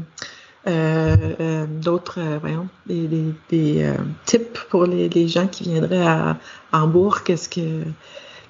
d'autres 1.81 2.21
voyons, 2.41 2.69
des, 2.87 3.07
des, 3.09 3.35
des 3.51 3.93
tips 4.27 4.61
pour 4.71 4.85
les, 4.87 5.09
les 5.09 5.29
gens 5.29 5.47
qui 5.47 5.65
viendraient 5.65 6.07
à 6.07 6.37
Hambourg? 6.73 7.23
Qu'est-ce 7.25 7.49
que 7.49 7.85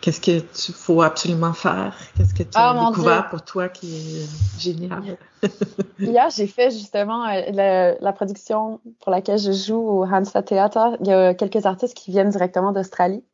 qu'est-ce 0.00 0.20
que 0.20 0.40
tu 0.40 0.72
faut 0.72 1.02
absolument 1.02 1.52
faire? 1.52 1.94
Qu'est-ce 2.16 2.34
que 2.34 2.42
tu 2.42 2.50
Ah, 2.54 2.70
as 2.70 2.88
découvert 2.90 3.28
pour 3.30 3.42
toi 3.42 3.68
qui 3.68 4.20
est 4.22 4.60
génial? 4.60 5.16
Hier, 5.98 6.28
j'ai 6.30 6.46
fait 6.46 6.70
justement 6.70 7.24
euh, 7.26 7.42
la, 7.52 7.94
la 7.98 8.12
production 8.12 8.80
pour 9.00 9.10
laquelle 9.12 9.38
je 9.38 9.52
joue 9.52 9.76
au 9.80 10.04
Hansa 10.04 10.42
Theater. 10.42 10.96
Il 11.00 11.06
y 11.08 11.12
a 11.12 11.34
quelques 11.34 11.66
artistes 11.66 11.94
qui 11.94 12.10
viennent 12.10 12.30
directement 12.30 12.72
d'Australie. 12.72 13.24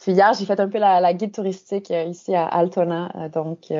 Puis 0.00 0.12
hier, 0.12 0.32
j'ai 0.38 0.44
fait 0.44 0.60
un 0.60 0.68
peu 0.68 0.78
la, 0.78 1.00
la 1.00 1.14
guide 1.14 1.32
touristique 1.32 1.90
euh, 1.90 2.04
ici 2.04 2.34
à 2.34 2.44
Altona. 2.46 3.10
Euh, 3.16 3.28
Donc, 3.28 3.72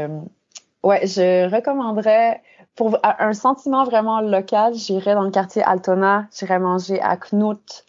ouais, 0.82 1.06
je 1.06 1.50
recommanderais 1.54 2.40
pour 2.76 2.98
un 3.02 3.32
sentiment 3.34 3.84
vraiment 3.84 4.20
local, 4.20 4.74
j'irais 4.74 5.14
dans 5.14 5.22
le 5.22 5.30
quartier 5.30 5.62
Altona, 5.62 6.26
j'irais 6.36 6.58
manger 6.58 7.00
à 7.00 7.16
Knut. 7.16 7.84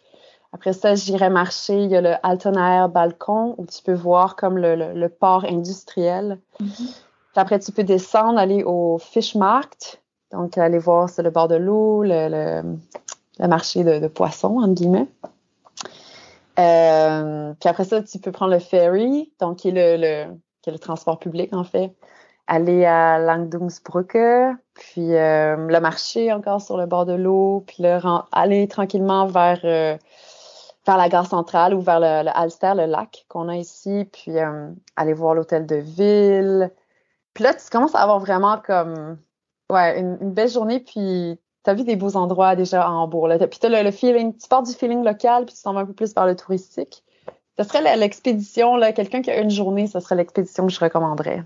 Après 0.56 0.72
ça, 0.72 0.96
j'irai 0.96 1.30
marcher. 1.30 1.84
Il 1.84 1.92
y 1.92 1.98
a 1.98 2.02
le 2.02 2.14
Altonair 2.24 2.88
Balcon 2.88 3.56
où 3.58 3.66
tu 3.66 3.84
peux 3.84 3.94
voir 3.94 4.38
comme 4.38 4.58
le, 4.58 4.94
le, 4.94 5.10
port 5.10 5.44
industriel. 5.44 6.40
Mm-hmm. 6.62 6.96
après, 7.36 7.60
tu 7.60 7.74
peux 7.74 7.84
descendre, 7.84 8.40
aller 8.40 8.64
au 8.64 8.98
Fishmarkt. 8.98 10.02
Donc, 10.32 10.58
aller 10.58 10.80
voir 10.80 11.10
sur 11.10 11.24
le 11.24 11.30
bord 11.30 11.50
de 11.50 11.56
l'eau, 11.56 12.04
le, 12.04 12.30
le, 13.38 13.48
marché 13.50 13.84
de, 13.84 14.00
de 14.00 14.08
poissons, 14.08 14.60
entre 14.60 14.76
guillemets. 14.76 15.08
Euh, 16.58 17.54
puis 17.60 17.68
après 17.68 17.84
ça, 17.84 18.02
tu 18.02 18.18
peux 18.20 18.32
prendre 18.32 18.54
le 18.54 18.60
ferry, 18.60 19.34
donc 19.42 19.58
qui 19.58 19.68
est 19.68 19.72
le, 19.72 20.02
le, 20.02 20.36
qui 20.62 20.70
est 20.70 20.74
le 20.74 20.80
transport 20.80 21.20
public 21.20 21.52
en 21.52 21.66
fait. 21.66 21.94
Aller 22.48 22.86
à 22.86 23.20
Langdungsbrücke, 23.20 24.56
puis 24.74 25.16
euh, 25.16 25.58
le 25.58 25.80
marché 25.82 26.32
encore 26.32 26.62
sur 26.62 26.78
le 26.78 26.86
bord 26.86 27.06
de 27.06 27.14
l'eau, 27.14 27.66
puis 27.68 27.84
aller 28.32 28.70
tranquillement 28.70 29.26
vers 29.26 29.60
euh, 29.66 29.98
vers 30.86 30.98
la 30.98 31.10
gare 31.10 31.28
centrale 31.28 31.74
ou 31.74 31.82
vers 31.82 32.00
le, 32.00 32.24
le 32.24 32.38
Alster, 32.38 32.74
le 32.76 32.86
lac 32.86 33.26
qu'on 33.28 33.50
a 33.50 33.56
ici, 33.56 34.08
puis 34.12 34.38
euh, 34.38 34.70
aller 34.96 35.14
voir 35.14 35.34
l'hôtel 35.34 35.66
de 35.66 35.76
ville. 35.76 36.72
Puis 37.34 37.44
là, 37.44 37.54
tu 37.54 37.70
commences 37.72 37.96
à 37.96 38.02
avoir 38.02 38.20
vraiment 38.20 38.60
comme 38.60 39.18
ouais 39.72 40.00
une, 40.00 40.18
belle 40.34 40.50
journée, 40.50 40.80
puis 40.80 41.40
tu 41.64 41.70
as 41.70 41.74
vu 41.74 41.84
des 41.84 41.96
beaux 41.96 42.16
endroits 42.16 42.56
déjà 42.56 42.84
à 42.84 42.90
Hambourg. 42.90 43.28
Là. 43.28 43.40
Puis 43.40 43.60
tu 43.60 43.68
le, 43.68 43.84
le, 43.84 43.92
feeling, 43.92 44.38
tu 44.38 44.48
pars 44.48 44.64
du 44.64 44.74
feeling 44.74 45.04
local, 45.04 45.46
puis 45.46 45.56
tu 45.56 45.62
t'en 45.64 45.74
vas 45.74 45.82
un 45.82 45.86
peu 45.86 45.94
plus 45.94 46.14
vers 46.14 46.26
le 46.26 46.36
touristique. 46.36 47.04
Ce 47.58 47.64
serait 47.64 47.96
l'expédition, 47.96 48.80
quelqu'un 48.94 49.22
qui 49.22 49.32
a 49.32 49.40
une 49.40 49.50
journée, 49.50 49.88
ce 49.88 50.00
serait 50.00 50.16
l'expédition 50.16 50.68
que 50.68 50.74
je 50.74 50.80
recommanderais. 50.80 51.44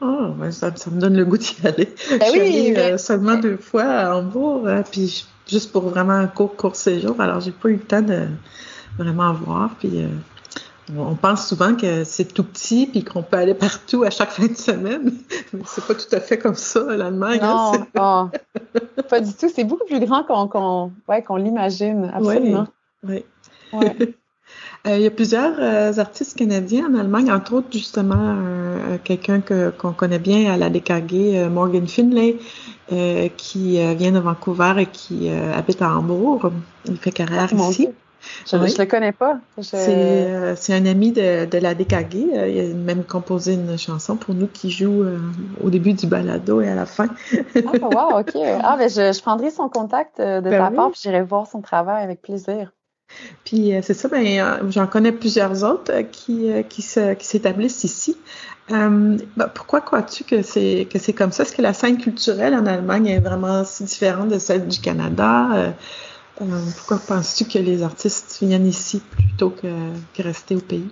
Oh, 0.00 0.28
ben 0.36 0.52
ça, 0.52 0.74
ça, 0.76 0.90
me 0.90 1.00
donne 1.00 1.16
le 1.16 1.24
goût 1.24 1.38
d'y 1.38 1.56
aller. 1.64 1.94
Ben 2.10 2.20
je 2.26 2.38
oui, 2.38 2.52
suis 2.52 2.76
euh, 2.76 2.98
seulement 2.98 3.36
deux 3.36 3.56
fois 3.56 3.84
à 3.84 4.16
Hambourg, 4.16 4.66
euh, 4.66 4.82
puis 4.90 5.26
juste 5.48 5.72
pour 5.72 5.88
vraiment 5.88 6.12
un 6.12 6.26
court, 6.26 6.54
court 6.54 6.76
séjour. 6.76 7.18
Alors, 7.20 7.40
j'ai 7.40 7.52
pas 7.52 7.68
eu 7.68 7.74
le 7.74 7.80
temps 7.80 8.02
de 8.02 8.26
vraiment 8.98 9.32
voir. 9.32 9.70
Puis, 9.78 10.02
euh, 10.02 10.08
on 10.96 11.14
pense 11.14 11.48
souvent 11.48 11.74
que 11.74 12.04
c'est 12.04 12.26
tout 12.26 12.44
petit 12.44 12.86
puis 12.86 13.04
qu'on 13.04 13.22
peut 13.22 13.38
aller 13.38 13.54
partout 13.54 14.04
à 14.04 14.10
chaque 14.10 14.30
fin 14.30 14.46
de 14.46 14.56
semaine. 14.56 15.12
Mais 15.52 15.62
c'est 15.66 15.84
pas 15.86 15.94
tout 15.94 16.14
à 16.14 16.20
fait 16.20 16.38
comme 16.38 16.54
ça, 16.54 16.82
l'Allemagne. 16.96 17.40
Hein, 17.42 17.86
non, 17.94 18.30
pas 19.08 19.20
du 19.20 19.32
tout. 19.32 19.48
C'est 19.48 19.64
beaucoup 19.64 19.86
plus 19.86 20.00
grand 20.00 20.24
qu'on 20.24 20.92
ouais, 21.08 21.22
qu'on 21.22 21.36
l'imagine, 21.36 22.10
absolument. 22.14 22.66
Oui. 23.02 23.24
Ouais. 23.72 23.96
Euh, 24.86 24.96
il 24.96 25.02
y 25.02 25.06
a 25.06 25.10
plusieurs 25.10 25.54
euh, 25.58 25.92
artistes 25.98 26.38
canadiens 26.38 26.86
en 26.88 26.98
Allemagne, 26.98 27.32
entre 27.32 27.54
autres 27.54 27.68
justement 27.72 28.36
euh, 28.38 28.98
quelqu'un 29.02 29.40
qu'on 29.40 29.92
connaît 29.92 30.18
bien 30.18 30.52
à 30.52 30.56
la 30.56 30.70
DKG, 30.70 31.48
Morgan 31.50 31.86
Finlay, 31.88 32.36
qui 33.36 33.78
vient 33.96 34.12
de 34.12 34.18
Vancouver 34.20 34.74
et 34.78 34.86
qui 34.86 35.28
habite 35.28 35.82
à 35.82 35.90
Hambourg. 35.90 36.50
Il 36.86 36.96
fait 36.96 37.10
carrière 37.10 37.52
ici. 37.52 37.88
Je 38.50 38.56
ne 38.56 38.64
le 38.66 38.84
connais 38.86 39.12
pas. 39.12 39.38
C'est 39.60 40.72
un 40.72 40.86
ami 40.86 41.12
de, 41.12 41.46
de 41.46 41.58
la 41.58 41.74
DKG. 41.74 42.14
il 42.14 42.60
a 42.60 42.74
même 42.74 43.04
composé 43.04 43.54
une 43.54 43.76
chanson 43.78 44.16
pour 44.16 44.34
nous 44.34 44.46
qui 44.46 44.70
joue 44.70 45.04
au 45.62 45.70
début 45.70 45.94
du 45.94 46.06
balado 46.06 46.60
et 46.60 46.68
à 46.68 46.74
la 46.74 46.86
fin. 46.86 47.08
ah, 47.56 47.88
wow, 47.88 48.20
OK. 48.20 48.36
Ah, 48.62 48.76
ben, 48.78 48.88
je, 48.88 49.12
je 49.12 49.20
prendrai 49.20 49.50
son 49.50 49.68
contact 49.68 50.20
de 50.20 50.40
ben 50.40 50.50
ta 50.50 50.70
part 50.70 50.90
puis 50.90 51.00
j'irai 51.02 51.22
voir 51.22 51.46
son 51.46 51.60
travail 51.60 52.04
avec 52.04 52.22
plaisir. 52.22 52.72
Puis 53.44 53.74
euh, 53.74 53.80
c'est 53.82 53.94
ça, 53.94 54.08
ben, 54.08 54.26
euh, 54.26 54.70
j'en 54.70 54.86
connais 54.86 55.12
plusieurs 55.12 55.64
autres 55.64 55.92
euh, 55.92 56.02
qui, 56.02 56.50
qui, 56.68 56.82
s'établissent 56.82 57.84
ici. 57.84 58.16
Ben, 58.68 59.16
pourquoi 59.54 59.80
crois-tu 59.80 60.24
que 60.24 60.42
c'est 60.42 60.88
que 60.90 60.98
c'est 60.98 61.12
comme 61.12 61.30
ça? 61.30 61.44
Est-ce 61.44 61.54
que 61.54 61.62
la 61.62 61.72
scène 61.72 61.98
culturelle 61.98 62.54
en 62.54 62.66
Allemagne 62.66 63.06
est 63.06 63.20
vraiment 63.20 63.64
si 63.64 63.84
différente 63.84 64.28
de 64.28 64.38
celle 64.38 64.66
du 64.66 64.80
Canada? 64.80 65.74
pourquoi 66.76 66.98
penses-tu 66.98 67.46
que 67.46 67.58
les 67.58 67.82
artistes 67.82 68.38
viennent 68.42 68.66
ici 68.66 69.00
plutôt 69.00 69.50
que, 69.50 69.68
que, 70.14 70.22
rester 70.22 70.56
au 70.56 70.60
pays? 70.60 70.90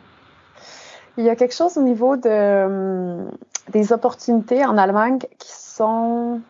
Il 1.18 1.24
y 1.24 1.28
a 1.28 1.36
quelque 1.36 1.54
chose 1.54 1.76
au 1.76 1.82
niveau 1.82 2.16
de, 2.16 3.26
des 3.72 3.92
opportunités 3.92 4.64
en 4.64 4.78
Allemagne 4.78 5.18
qui 5.18 5.52
sont 5.52 6.40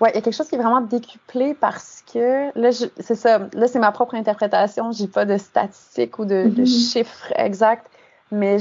Ouais, 0.00 0.10
il 0.10 0.16
y 0.16 0.18
a 0.18 0.20
quelque 0.22 0.34
chose 0.34 0.48
qui 0.48 0.56
est 0.56 0.58
vraiment 0.58 0.80
décuplé 0.80 1.54
parce 1.54 2.02
que 2.12 2.58
là, 2.58 2.70
c'est 2.72 3.14
ça. 3.14 3.38
Là, 3.52 3.68
c'est 3.68 3.78
ma 3.78 3.92
propre 3.92 4.14
interprétation. 4.14 4.92
J'ai 4.92 5.06
pas 5.06 5.24
de 5.24 5.36
statistiques 5.36 6.18
ou 6.18 6.24
de, 6.24 6.46
mm-hmm. 6.46 6.92
chiffres 6.92 7.32
exacts, 7.36 7.86
mais 8.32 8.58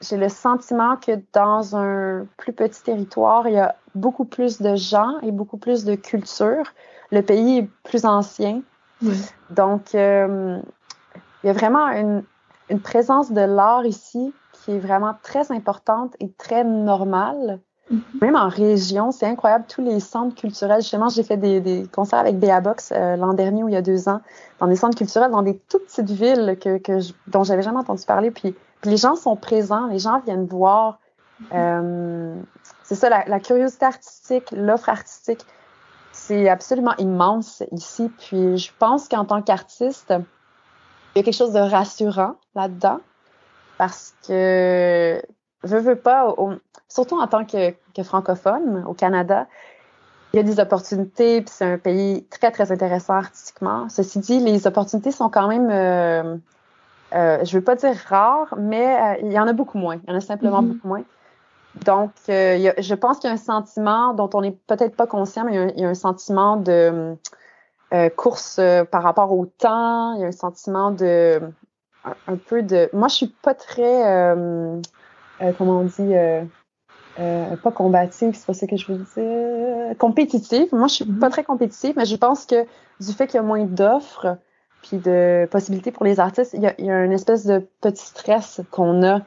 j'ai 0.00 0.16
le 0.16 0.28
sentiment 0.28 0.96
que 0.96 1.12
dans 1.32 1.76
un 1.76 2.26
plus 2.36 2.52
petit 2.52 2.82
territoire, 2.82 3.46
il 3.46 3.54
y 3.54 3.58
a 3.58 3.76
beaucoup 3.94 4.24
plus 4.24 4.60
de 4.60 4.74
gens 4.74 5.20
et 5.22 5.30
beaucoup 5.30 5.56
plus 5.56 5.84
de 5.84 5.94
culture. 5.94 6.64
Le 7.10 7.22
pays 7.22 7.58
est 7.58 7.70
plus 7.84 8.04
ancien. 8.04 8.62
Donc, 9.50 9.94
euh, 9.94 10.58
il 11.42 11.46
y 11.48 11.50
a 11.50 11.52
vraiment 11.52 11.88
une, 11.88 12.22
une 12.70 12.80
présence 12.80 13.32
de 13.32 13.40
l'art 13.40 13.84
ici 13.84 14.32
qui 14.52 14.72
est 14.72 14.78
vraiment 14.78 15.14
très 15.22 15.50
importante 15.50 16.14
et 16.20 16.30
très 16.32 16.64
normale. 16.64 17.60
Mm-hmm. 17.90 18.20
Même 18.20 18.36
en 18.36 18.48
région, 18.48 19.10
c'est 19.10 19.26
incroyable, 19.26 19.64
tous 19.68 19.82
les 19.82 20.00
centres 20.00 20.34
culturels. 20.34 20.82
Justement, 20.82 21.08
j'ai 21.08 21.22
fait 21.22 21.36
des, 21.36 21.60
des, 21.60 21.86
concerts 21.92 22.20
avec 22.20 22.38
Béa 22.38 22.60
Box 22.60 22.92
euh, 22.92 23.16
l'an 23.16 23.34
dernier 23.34 23.64
ou 23.64 23.68
il 23.68 23.74
y 23.74 23.76
a 23.76 23.82
deux 23.82 24.08
ans, 24.08 24.20
dans 24.60 24.66
des 24.66 24.76
centres 24.76 24.96
culturels, 24.96 25.30
dans 25.30 25.42
des 25.42 25.58
toutes 25.68 25.86
petites 25.86 26.10
villes 26.10 26.56
que, 26.60 26.78
que 26.78 27.00
je, 27.00 27.12
dont 27.26 27.44
j'avais 27.44 27.62
jamais 27.62 27.78
entendu 27.78 28.04
parler. 28.04 28.30
Puis, 28.30 28.54
puis, 28.80 28.90
les 28.90 28.96
gens 28.96 29.16
sont 29.16 29.36
présents, 29.36 29.86
les 29.86 29.98
gens 29.98 30.20
viennent 30.20 30.46
voir. 30.46 31.00
Mm-hmm. 31.40 31.46
Euh, 31.54 32.34
c'est 32.84 32.94
ça, 32.94 33.08
la, 33.08 33.24
la, 33.26 33.40
curiosité 33.40 33.84
artistique, 33.84 34.50
l'offre 34.52 34.88
artistique, 34.88 35.44
c'est 36.12 36.48
absolument 36.48 36.94
immense 36.98 37.62
ici. 37.72 38.10
Puis 38.18 38.58
je 38.58 38.70
pense 38.78 39.08
qu'en 39.08 39.24
tant 39.24 39.42
qu'artiste, 39.42 40.12
il 41.14 41.18
y 41.18 41.20
a 41.20 41.22
quelque 41.22 41.34
chose 41.34 41.52
de 41.52 41.60
rassurant 41.60 42.36
là-dedans 42.54 43.00
parce 43.78 44.14
que 44.26 45.20
veux, 45.62 45.78
veux 45.78 45.96
pas, 45.96 46.34
surtout 46.88 47.18
en 47.18 47.26
tant 47.26 47.44
que, 47.44 47.70
que, 47.94 48.02
francophone 48.02 48.84
au 48.86 48.94
Canada, 48.94 49.46
il 50.32 50.38
y 50.38 50.40
a 50.40 50.42
des 50.42 50.60
opportunités, 50.60 51.42
puis 51.42 51.50
c'est 51.52 51.64
un 51.64 51.78
pays 51.78 52.24
très, 52.30 52.50
très 52.50 52.72
intéressant 52.72 53.14
artistiquement. 53.14 53.88
Ceci 53.88 54.18
dit, 54.20 54.40
les 54.40 54.66
opportunités 54.66 55.12
sont 55.12 55.28
quand 55.28 55.48
même, 55.48 55.68
euh, 55.70 56.36
euh, 57.14 57.44
je 57.44 57.58
veux 57.58 57.64
pas 57.64 57.76
dire 57.76 57.94
rares, 58.08 58.54
mais 58.56 58.96
euh, 58.96 59.20
il 59.22 59.32
y 59.32 59.38
en 59.38 59.46
a 59.46 59.52
beaucoup 59.52 59.78
moins. 59.78 59.96
Il 60.04 60.10
y 60.10 60.12
en 60.12 60.16
a 60.16 60.20
simplement 60.20 60.62
mm-hmm. 60.62 60.68
beaucoup 60.68 60.88
moins. 60.88 61.04
Donc, 61.84 62.12
euh, 62.28 62.56
il 62.56 62.62
y 62.62 62.68
a, 62.68 62.74
je 62.78 62.94
pense 62.94 63.18
qu'il 63.18 63.28
y 63.28 63.30
a 63.30 63.34
un 63.34 63.38
sentiment 63.38 64.14
dont 64.14 64.30
on 64.34 64.40
n'est 64.40 64.56
peut-être 64.66 64.96
pas 64.96 65.06
conscient, 65.06 65.44
mais 65.44 65.52
il 65.52 65.54
y 65.54 65.58
a 65.58 65.62
un, 65.62 65.68
il 65.68 65.80
y 65.80 65.84
a 65.84 65.88
un 65.88 65.94
sentiment 65.94 66.56
de 66.56 67.16
course 68.16 68.58
par 68.90 69.02
rapport 69.02 69.32
au 69.32 69.44
temps. 69.44 70.14
Il 70.14 70.22
y 70.22 70.24
a 70.24 70.28
un 70.28 70.32
sentiment 70.32 70.90
de 70.92 71.42
un, 72.04 72.36
peu 72.36 72.62
de. 72.62 72.88
Moi, 72.92 73.08
je 73.08 73.14
suis 73.14 73.34
pas 73.42 73.54
très 73.54 74.06
euh, 74.06 74.80
comment 75.56 75.80
on 75.80 75.84
dit, 75.84 76.14
euh, 76.14 76.44
euh, 77.18 77.56
pas 77.56 77.72
combative, 77.72 78.34
c'est 78.34 78.46
pas 78.46 78.54
ça 78.54 78.66
que 78.66 78.76
je 78.76 78.92
veux 78.92 78.98
dire, 78.98 79.98
compétitive. 79.98 80.68
Moi, 80.72 80.88
je 80.88 80.94
suis 80.94 81.04
pas 81.04 81.26
mhm. 81.26 81.32
très 81.32 81.44
compétitive, 81.44 81.94
mais 81.96 82.04
je 82.04 82.16
pense 82.16 82.46
que 82.46 82.64
du 83.00 83.12
fait 83.12 83.26
qu'il 83.26 83.36
y 83.36 83.38
a 83.38 83.42
moins 83.42 83.64
d'offres 83.64 84.36
puis 84.82 84.98
de 84.98 85.48
possibilités 85.50 85.92
pour 85.92 86.04
les 86.04 86.18
artistes, 86.18 86.54
il 86.54 86.62
y 86.62 86.66
a, 86.66 86.74
il 86.78 86.86
y 86.86 86.90
a 86.90 87.04
une 87.04 87.12
espèce 87.12 87.46
de 87.46 87.64
petit 87.80 88.04
stress 88.04 88.60
qu'on 88.70 89.02
a 89.04 89.20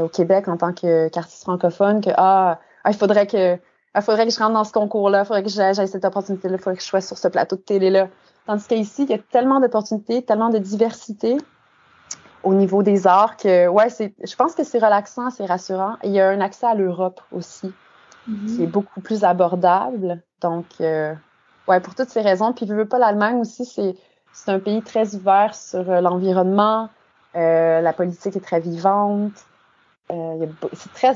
au 0.00 0.08
Québec 0.08 0.48
en 0.48 0.56
tant 0.56 0.72
qu'artiste 0.72 1.42
francophone, 1.42 2.00
que 2.00 2.10
ah, 2.16 2.58
ah, 2.84 2.90
il 2.90 2.96
faudrait 2.96 3.26
que 3.26 3.58
il 3.96 4.02
faudrait 4.02 4.26
que 4.26 4.32
je 4.32 4.38
rentre 4.38 4.52
dans 4.52 4.64
ce 4.64 4.72
concours-là, 4.72 5.20
il 5.20 5.26
faudrait 5.26 5.42
que 5.42 5.48
j'aille 5.48 5.74
cette 5.88 6.04
opportunité-là, 6.04 6.54
il 6.54 6.58
faudrait 6.58 6.76
que 6.76 6.82
je 6.82 6.86
sois 6.86 7.00
sur 7.00 7.18
ce 7.18 7.28
plateau 7.28 7.56
de 7.56 7.62
télé-là. 7.62 8.08
Tandis 8.46 8.66
qu'ici, 8.68 9.04
il 9.04 9.10
y 9.10 9.14
a 9.14 9.18
tellement 9.18 9.58
d'opportunités, 9.58 10.22
tellement 10.22 10.50
de 10.50 10.58
diversité 10.58 11.36
au 12.46 12.54
niveau 12.54 12.84
des 12.84 13.08
arts 13.08 13.36
que, 13.36 13.66
ouais, 13.66 13.90
c'est, 13.90 14.14
je 14.24 14.36
pense 14.36 14.54
que 14.54 14.62
c'est 14.62 14.78
relaxant, 14.78 15.30
c'est 15.30 15.46
rassurant. 15.46 15.96
il 16.04 16.12
y 16.12 16.20
a 16.20 16.28
un 16.28 16.40
accès 16.40 16.66
à 16.66 16.74
l'Europe 16.74 17.20
aussi, 17.32 17.72
qui 18.46 18.62
est 18.62 18.68
beaucoup 18.68 19.00
plus 19.00 19.24
abordable. 19.24 20.22
Donc, 20.40 20.66
euh, 20.80 21.12
ouais, 21.66 21.80
pour 21.80 21.96
toutes 21.96 22.08
ces 22.08 22.20
raisons. 22.20 22.52
Puis, 22.52 22.66
je 22.66 22.72
veux 22.72 22.86
pas 22.86 23.00
l'Allemagne 23.00 23.40
aussi, 23.40 23.64
c'est, 23.64 23.96
c'est 24.32 24.52
un 24.52 24.60
pays 24.60 24.80
très 24.82 25.16
ouvert 25.16 25.56
sur 25.56 25.90
euh, 25.90 26.00
l'environnement. 26.00 26.88
Euh, 27.34 27.80
la 27.80 27.92
politique 27.92 28.36
est 28.36 28.44
très 28.44 28.60
vivante. 28.60 29.44
Euh, 30.12 30.46
c'est 30.72 30.92
très, 30.92 31.14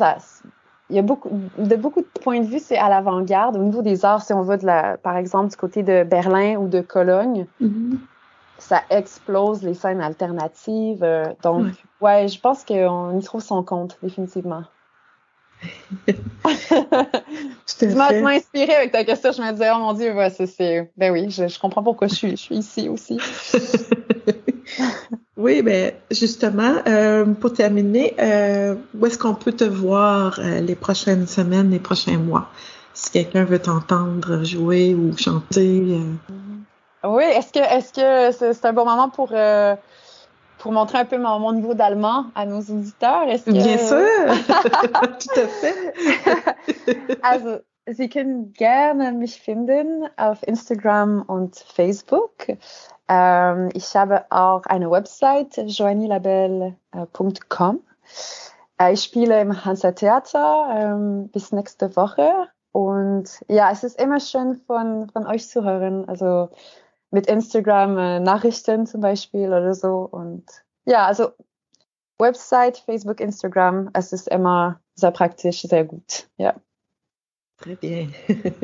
il 0.88 0.96
y 0.96 0.98
a 0.98 1.02
beaucoup, 1.02 1.30
de 1.58 1.76
beaucoup 1.76 2.00
de 2.00 2.20
points 2.20 2.40
de 2.40 2.46
vue, 2.46 2.58
c'est 2.58 2.78
à 2.78 2.88
l'avant-garde. 2.88 3.56
Au 3.56 3.62
niveau 3.62 3.82
des 3.82 4.04
arts, 4.04 4.22
si 4.22 4.32
on 4.32 4.42
va 4.42 4.56
de 4.56 4.66
la, 4.66 4.96
par 4.96 5.16
exemple, 5.16 5.50
du 5.50 5.56
côté 5.56 5.84
de 5.84 6.02
Berlin 6.02 6.56
ou 6.56 6.66
de 6.66 6.80
Cologne, 6.80 7.46
mhm 7.60 8.00
ça 8.60 8.82
explose 8.90 9.62
les 9.62 9.74
scènes 9.74 10.00
alternatives. 10.00 11.02
Euh, 11.02 11.24
donc, 11.42 11.72
ouais. 12.00 12.28
je 12.28 12.38
pense 12.40 12.64
qu'on 12.64 13.18
y 13.18 13.22
trouve 13.22 13.42
son 13.42 13.62
compte, 13.62 13.98
définitivement. 14.02 14.64
tu 16.06 17.86
m'as 17.88 18.12
inspiré 18.12 18.74
avec 18.74 18.92
ta 18.92 19.04
question. 19.04 19.32
Je 19.32 19.42
me 19.42 19.52
disais, 19.52 19.70
oh 19.74 19.78
mon 19.78 19.92
Dieu, 19.92 20.14
ouais, 20.14 20.30
c'est. 20.30 20.90
Ben 20.96 21.12
oui, 21.12 21.30
je, 21.30 21.58
comprends 21.58 21.82
pourquoi 21.82 22.08
je 22.08 22.14
suis, 22.14 22.30
je 22.30 22.36
suis 22.36 22.56
ici 22.56 22.88
aussi. 22.88 23.18
oui, 25.36 25.60
ben 25.60 25.92
justement, 26.10 26.76
euh, 26.86 27.26
pour 27.26 27.52
terminer, 27.52 28.14
euh, 28.18 28.74
où 28.98 29.04
est-ce 29.04 29.18
qu'on 29.18 29.34
peut 29.34 29.52
te 29.52 29.64
voir 29.64 30.40
les 30.40 30.76
prochaines 30.76 31.26
semaines, 31.26 31.70
les 31.70 31.78
prochains 31.78 32.16
mois? 32.16 32.48
Si 32.94 33.10
quelqu'un 33.10 33.44
veut 33.44 33.58
t'entendre 33.58 34.42
jouer 34.44 34.94
ou 34.94 35.14
chanter. 35.16 36.00
Oui, 37.04 37.24
est-ce 37.24 37.52
que 37.52 37.60
est-ce 37.60 37.92
que 37.92 38.32
c'est 38.52 38.66
un 38.66 38.72
bon 38.72 38.84
moment 38.84 39.08
pour 39.08 39.30
euh, 39.32 39.76
pour 40.58 40.72
montrer 40.72 40.98
un 40.98 41.04
peu 41.04 41.18
mon, 41.18 41.38
mon 41.38 41.52
niveau 41.52 41.74
d'allemand 41.74 42.26
à 42.34 42.46
nos 42.46 42.60
auditeurs? 42.60 43.26
Que... 43.26 43.50
Bien 43.50 43.78
sûr, 43.78 43.98
tout 45.18 45.40
à 45.40 45.46
fait. 45.46 45.94
also, 47.22 47.60
Sie 47.86 48.08
können 48.08 48.52
gerne 48.52 49.12
mich 49.12 49.40
finden 49.40 50.08
auf 50.16 50.42
Instagram 50.46 51.22
und 51.22 51.56
Facebook. 51.56 52.46
Ähm, 53.08 53.70
ich 53.72 53.96
habe 53.96 54.26
auch 54.30 54.66
eine 54.66 54.90
Website, 54.90 55.56
joannilabel.com. 55.56 57.80
Äh, 58.80 58.92
ich 58.92 59.02
spiele 59.02 59.40
im 59.40 59.64
Hansa 59.64 59.92
Theater 59.92 60.68
ähm, 60.76 61.28
bis 61.28 61.52
nächste 61.52 61.96
Woche. 61.96 62.48
Und 62.70 63.24
ja, 63.48 63.70
es 63.72 63.82
ist 63.82 63.98
immer 64.00 64.20
schön 64.20 64.60
von, 64.66 65.08
von 65.10 65.26
euch 65.26 65.48
zu 65.48 65.64
hören. 65.64 66.06
Also 66.08 66.50
mit 67.10 67.26
Instagram 67.26 67.98
äh, 67.98 68.20
Nachrichten 68.20 68.86
zum 68.86 69.00
Beispiel 69.00 69.48
oder 69.48 69.74
so. 69.74 70.08
Und 70.10 70.44
ja, 70.84 71.06
also 71.06 71.30
Website, 72.18 72.78
Facebook, 72.78 73.20
Instagram, 73.20 73.90
es 73.94 74.12
ist 74.12 74.28
immer 74.28 74.80
sehr 74.94 75.10
praktisch, 75.10 75.62
sehr 75.62 75.84
gut. 75.84 76.28
Ja. 76.36 76.54
Très 77.56 77.76
bien. 77.76 78.08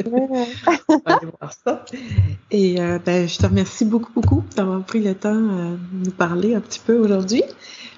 On 0.06 1.30
voir 1.38 1.52
ça. 1.52 1.84
Et 2.50 2.80
euh, 2.80 2.98
ben, 2.98 3.28
je 3.28 3.36
te 3.36 3.46
remercie 3.46 3.84
beaucoup, 3.84 4.12
beaucoup 4.12 4.42
d'avoir 4.56 4.82
pris 4.84 5.02
le 5.02 5.14
temps 5.14 5.34
euh, 5.34 5.76
de 5.76 6.06
nous 6.06 6.10
parler 6.12 6.54
un 6.54 6.60
petit 6.60 6.80
peu 6.80 6.96
aujourd'hui. 6.98 7.44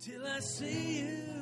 Till 0.00 0.24
I 0.24 0.40
see 0.40 1.33